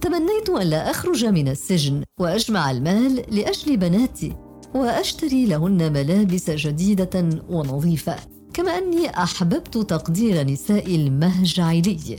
تمنيت 0.00 0.48
الا 0.48 0.90
أخرج 0.90 1.24
من 1.24 1.48
السجن 1.48 2.02
وأجمع 2.20 2.70
المال 2.70 3.14
لأجل 3.14 3.76
بناتي 3.76 4.36
وأشتري 4.74 5.46
لهن 5.46 5.92
ملابس 5.92 6.50
جديدة 6.50 7.28
ونظيفة. 7.50 8.16
كما 8.56 8.78
أني 8.78 9.22
أحببت 9.22 9.78
تقدير 9.78 10.46
نساء 10.46 10.96
المهجع 10.96 11.72
لي 11.72 12.16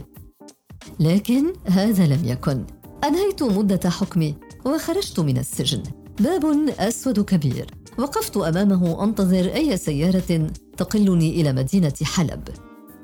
لكن 0.99 1.53
هذا 1.65 2.07
لم 2.07 2.25
يكن. 2.25 2.65
أنهيت 3.03 3.43
مدة 3.43 3.89
حكمي 3.89 4.35
وخرجت 4.65 5.19
من 5.19 5.37
السجن. 5.37 5.83
باب 6.19 6.69
أسود 6.79 7.19
كبير. 7.19 7.71
وقفت 7.97 8.37
أمامه 8.37 9.03
أنتظر 9.03 9.55
أي 9.55 9.77
سيارة 9.77 10.51
تقلني 10.77 11.41
إلى 11.41 11.53
مدينة 11.53 11.93
حلب. 12.03 12.49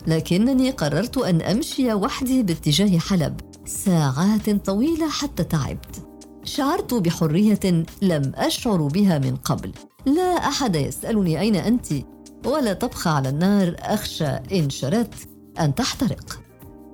لكنني 0.08 0.72
قررت 0.72 1.18
أن 1.18 1.42
أمشي 1.42 1.94
وحدي 1.94 2.44
باتجاه 2.44 2.98
حلب. 2.98 3.40
ساعات 3.66 4.50
طويلة 4.50 5.10
حتى 5.10 5.44
تعبت. 5.44 6.08
شعرت 6.44 6.94
بحرية 6.94 7.86
لم 8.02 8.32
أشعر 8.36 8.88
بها 8.88 9.20
من 9.20 9.36
قبل. 9.36 9.72
لا 10.06 10.48
أحد 10.48 10.76
يسألني 10.76 11.40
أين 11.40 11.56
أنت. 11.56 11.94
ولا 12.46 12.74
تبقى 12.74 13.16
على 13.16 13.30
النار 13.30 13.76
أخشى 13.80 14.26
إن 14.26 14.70
شردت 14.70 15.30
أن 15.60 15.76
تحترق. 15.76 16.42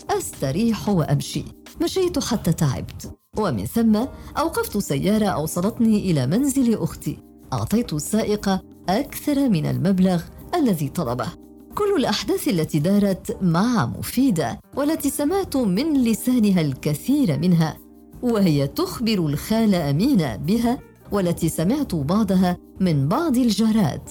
أستريح 0.10 0.90
وأمشي. 0.90 1.46
مشيت 1.82 2.20
حتى 2.20 2.54
تعبت. 2.54 3.12
ومن 3.38 3.66
ثم 3.66 3.96
أوقفت 4.38 4.78
سيارة 4.78 5.26
أوصلتني 5.26 6.12
إلى 6.12 6.28
منزل 6.28 6.78
أختي. 6.78 7.18
أعطيت 7.54 7.94
السائق 7.94 8.62
أكثر 8.90 9.50
من 9.50 9.66
المبلغ 9.66 10.22
الذي 10.56 10.90
طلبه. 10.90 11.28
كل 11.76 11.96
الأحداث 11.98 12.48
التي 12.48 12.80
دارت 12.80 13.38
مع 13.42 13.86
مفيدة 13.86 14.60
والتي 14.78 15.10
سمعت 15.10 15.58
من 15.58 16.04
لسانها 16.04 16.62
الكثير 16.62 17.40
منها 17.40 17.78
وهي 18.22 18.68
تخبر 18.68 19.14
الخالة 19.14 19.90
أمينة 19.90 20.36
بها 20.36 20.80
والتي 21.12 21.50
سمعت 21.50 21.96
بعضها 21.96 22.58
من 22.80 23.08
بعض 23.08 23.38
الجارات. 23.38 24.10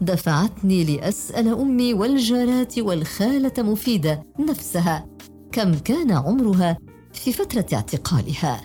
دفعتني 0.00 0.84
لأسأل 0.84 1.48
أمي 1.48 1.94
والجارات 1.94 2.78
والخالة 2.78 3.52
مفيدة 3.58 4.22
نفسها 4.38 5.06
كم 5.52 5.74
كان 5.74 6.12
عمرها 6.12 6.78
في 7.12 7.32
فترة 7.32 7.66
اعتقالها. 7.72 8.60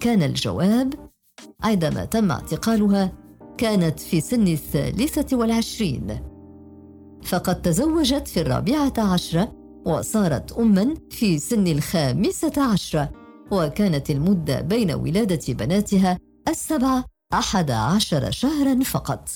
كان 0.00 0.22
الجواب 0.22 0.94
عندما 1.62 2.04
تم 2.04 2.30
اعتقالها 2.30 3.12
كانت 3.58 4.00
في 4.00 4.20
سن 4.20 4.48
الثالثة 4.48 5.36
والعشرين. 5.36 6.20
فقد 7.22 7.62
تزوجت 7.62 8.28
في 8.28 8.40
الرابعة 8.40 8.92
عشرة 8.98 9.52
وصارت 9.86 10.52
اما 10.52 10.94
في 11.10 11.38
سن 11.38 11.66
الخامسة 11.66 12.72
عشرة 12.72 13.10
وكانت 13.50 14.10
المدة 14.10 14.60
بين 14.60 14.92
ولادة 14.92 15.54
بناتها 15.54 16.18
السبعة 16.48 17.04
أحد 17.32 17.70
عشر 17.70 18.30
شهرا 18.30 18.84
فقط. 18.84 19.28